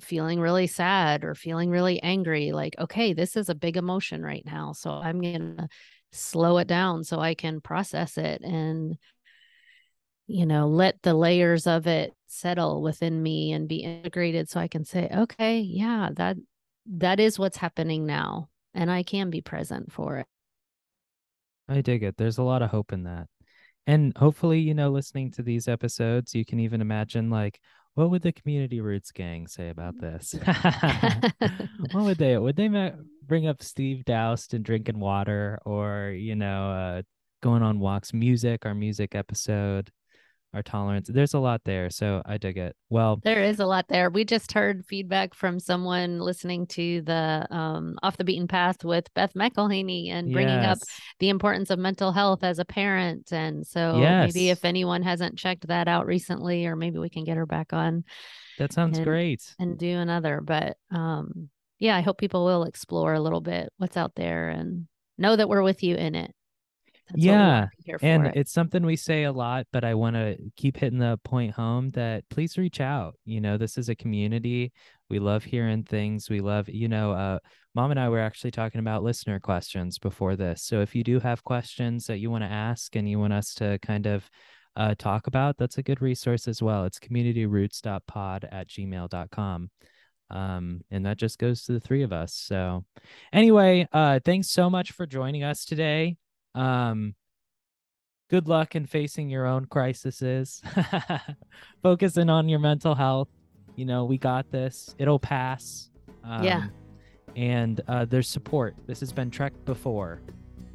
feeling 0.00 0.40
really 0.40 0.66
sad 0.66 1.24
or 1.24 1.34
feeling 1.34 1.70
really 1.70 2.02
angry 2.02 2.52
like 2.52 2.74
okay 2.78 3.12
this 3.12 3.36
is 3.36 3.48
a 3.48 3.54
big 3.54 3.76
emotion 3.76 4.22
right 4.22 4.44
now 4.44 4.72
so 4.72 4.90
i'm 4.90 5.20
going 5.20 5.56
to 5.56 5.68
slow 6.12 6.58
it 6.58 6.66
down 6.66 7.04
so 7.04 7.20
i 7.20 7.34
can 7.34 7.60
process 7.60 8.18
it 8.18 8.40
and 8.42 8.96
you 10.26 10.46
know 10.46 10.66
let 10.66 11.00
the 11.02 11.14
layers 11.14 11.66
of 11.66 11.86
it 11.86 12.12
settle 12.26 12.82
within 12.82 13.22
me 13.22 13.52
and 13.52 13.68
be 13.68 13.76
integrated 13.76 14.48
so 14.48 14.58
i 14.58 14.68
can 14.68 14.84
say 14.84 15.08
okay 15.14 15.60
yeah 15.60 16.10
that 16.14 16.36
that 16.86 17.20
is 17.20 17.38
what's 17.38 17.56
happening 17.56 18.06
now 18.06 18.48
and 18.74 18.90
i 18.90 19.02
can 19.02 19.30
be 19.30 19.40
present 19.40 19.92
for 19.92 20.18
it. 20.18 20.26
I 21.68 21.80
dig 21.80 22.02
it 22.02 22.16
there's 22.16 22.38
a 22.38 22.42
lot 22.42 22.62
of 22.62 22.70
hope 22.70 22.92
in 22.92 23.04
that. 23.04 23.26
And 23.86 24.16
hopefully 24.16 24.60
you 24.60 24.74
know 24.74 24.90
listening 24.90 25.30
to 25.32 25.42
these 25.42 25.68
episodes 25.68 26.34
you 26.34 26.44
can 26.44 26.60
even 26.60 26.80
imagine 26.80 27.30
like 27.30 27.60
what 27.94 28.10
would 28.10 28.22
the 28.22 28.32
community 28.32 28.80
roots 28.80 29.12
gang 29.12 29.46
say 29.46 29.68
about 29.70 30.00
this? 30.00 30.34
What 31.92 32.04
would 32.04 32.18
they 32.18 32.36
would 32.36 32.56
they 32.56 32.68
bring 33.26 33.46
up 33.46 33.62
steve 33.62 34.04
doused 34.04 34.54
and 34.54 34.64
drinking 34.64 34.98
water 34.98 35.58
or 35.64 36.10
you 36.16 36.34
know 36.34 36.70
uh 36.70 37.02
going 37.42 37.62
on 37.62 37.78
walks 37.78 38.12
music 38.12 38.66
our 38.66 38.74
music 38.74 39.14
episode 39.14 39.90
our 40.54 40.62
tolerance. 40.62 41.10
There's 41.12 41.34
a 41.34 41.38
lot 41.38 41.62
there. 41.64 41.90
So 41.90 42.22
I 42.24 42.38
dig 42.38 42.56
it. 42.56 42.76
Well, 42.88 43.20
there 43.22 43.42
is 43.42 43.58
a 43.58 43.66
lot 43.66 43.86
there. 43.88 44.08
We 44.08 44.24
just 44.24 44.52
heard 44.52 44.86
feedback 44.86 45.34
from 45.34 45.58
someone 45.58 46.20
listening 46.20 46.66
to 46.68 47.02
the 47.02 47.46
um, 47.50 47.98
Off 48.02 48.16
the 48.16 48.24
Beaten 48.24 48.48
Path 48.48 48.84
with 48.84 49.12
Beth 49.14 49.34
McElhaney 49.34 50.10
and 50.10 50.32
bringing 50.32 50.62
yes. 50.62 50.80
up 50.82 50.88
the 51.18 51.28
importance 51.28 51.70
of 51.70 51.78
mental 51.78 52.12
health 52.12 52.44
as 52.44 52.58
a 52.58 52.64
parent. 52.64 53.32
And 53.32 53.66
so 53.66 53.98
yes. 53.98 54.32
maybe 54.32 54.50
if 54.50 54.64
anyone 54.64 55.02
hasn't 55.02 55.38
checked 55.38 55.66
that 55.66 55.88
out 55.88 56.06
recently, 56.06 56.66
or 56.66 56.76
maybe 56.76 56.98
we 56.98 57.10
can 57.10 57.24
get 57.24 57.36
her 57.36 57.46
back 57.46 57.72
on. 57.72 58.04
That 58.58 58.72
sounds 58.72 58.98
and, 58.98 59.06
great. 59.06 59.54
And 59.58 59.76
do 59.76 59.98
another. 59.98 60.40
But 60.40 60.76
um, 60.90 61.50
yeah, 61.80 61.96
I 61.96 62.02
hope 62.02 62.18
people 62.18 62.44
will 62.44 62.64
explore 62.64 63.14
a 63.14 63.20
little 63.20 63.40
bit 63.40 63.72
what's 63.78 63.96
out 63.96 64.14
there 64.14 64.50
and 64.50 64.86
know 65.18 65.34
that 65.34 65.48
we're 65.48 65.62
with 65.62 65.82
you 65.82 65.96
in 65.96 66.14
it. 66.14 66.32
That's 67.08 67.22
yeah. 67.22 67.66
And 68.00 68.26
it. 68.26 68.36
it's 68.36 68.52
something 68.52 68.84
we 68.84 68.96
say 68.96 69.24
a 69.24 69.32
lot, 69.32 69.66
but 69.72 69.84
I 69.84 69.94
want 69.94 70.16
to 70.16 70.36
keep 70.56 70.76
hitting 70.76 70.98
the 70.98 71.18
point 71.22 71.52
home 71.52 71.90
that 71.90 72.24
please 72.30 72.56
reach 72.56 72.80
out. 72.80 73.14
You 73.24 73.40
know, 73.40 73.58
this 73.58 73.76
is 73.76 73.88
a 73.88 73.94
community. 73.94 74.72
We 75.10 75.18
love 75.18 75.44
hearing 75.44 75.82
things. 75.82 76.30
We 76.30 76.40
love, 76.40 76.68
you 76.68 76.88
know, 76.88 77.12
uh, 77.12 77.38
mom 77.74 77.90
and 77.90 78.00
I 78.00 78.08
were 78.08 78.20
actually 78.20 78.52
talking 78.52 78.78
about 78.78 79.02
listener 79.02 79.38
questions 79.38 79.98
before 79.98 80.34
this. 80.34 80.62
So 80.64 80.80
if 80.80 80.94
you 80.94 81.04
do 81.04 81.20
have 81.20 81.44
questions 81.44 82.06
that 82.06 82.18
you 82.18 82.30
want 82.30 82.44
to 82.44 82.50
ask 82.50 82.96
and 82.96 83.08
you 83.08 83.18
want 83.18 83.34
us 83.34 83.52
to 83.54 83.78
kind 83.80 84.06
of 84.06 84.28
uh, 84.76 84.94
talk 84.98 85.26
about, 85.26 85.58
that's 85.58 85.78
a 85.78 85.82
good 85.82 86.00
resource 86.00 86.48
as 86.48 86.62
well. 86.62 86.84
It's 86.84 86.98
communityroots.pod 86.98 88.48
at 88.50 88.68
gmail.com 88.68 89.70
um 90.30 90.80
and 90.90 91.04
that 91.04 91.18
just 91.18 91.38
goes 91.38 91.64
to 91.64 91.72
the 91.72 91.80
three 91.80 92.02
of 92.02 92.10
us 92.10 92.34
so 92.34 92.82
anyway 93.30 93.86
uh 93.92 94.18
thanks 94.24 94.48
so 94.48 94.70
much 94.70 94.90
for 94.90 95.04
joining 95.04 95.44
us 95.44 95.66
today 95.66 96.16
um, 96.54 97.14
good 98.30 98.48
luck 98.48 98.74
in 98.74 98.86
facing 98.86 99.28
your 99.28 99.46
own 99.46 99.66
crises. 99.66 100.62
Focusing 101.82 102.30
on 102.30 102.48
your 102.48 102.58
mental 102.58 102.94
health. 102.94 103.28
You 103.76 103.84
know, 103.84 104.04
we 104.04 104.18
got 104.18 104.50
this. 104.50 104.94
It'll 104.98 105.18
pass. 105.18 105.90
Um, 106.22 106.42
yeah. 106.42 106.66
And 107.36 107.80
uh, 107.88 108.04
there's 108.04 108.28
support. 108.28 108.74
This 108.86 109.00
has 109.00 109.12
been 109.12 109.30
trekked 109.30 109.64
before, 109.64 110.20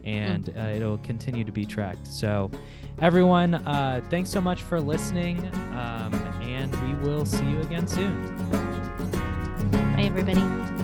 and 0.03 0.45
mm. 0.45 0.61
uh, 0.61 0.75
it'll 0.75 0.97
continue 0.99 1.45
to 1.45 1.53
be 1.53 1.65
trekked. 1.65 2.05
So, 2.05 2.51
everyone, 3.01 3.55
uh, 3.55 4.01
thanks 4.09 4.29
so 4.29 4.41
much 4.41 4.61
for 4.61 4.81
listening, 4.81 5.39
um, 5.71 6.13
and 6.41 6.75
we 6.83 7.07
will 7.07 7.25
see 7.25 7.45
you 7.45 7.61
again 7.61 7.87
soon. 7.87 8.35
Bye, 9.71 10.03
everybody. 10.03 10.78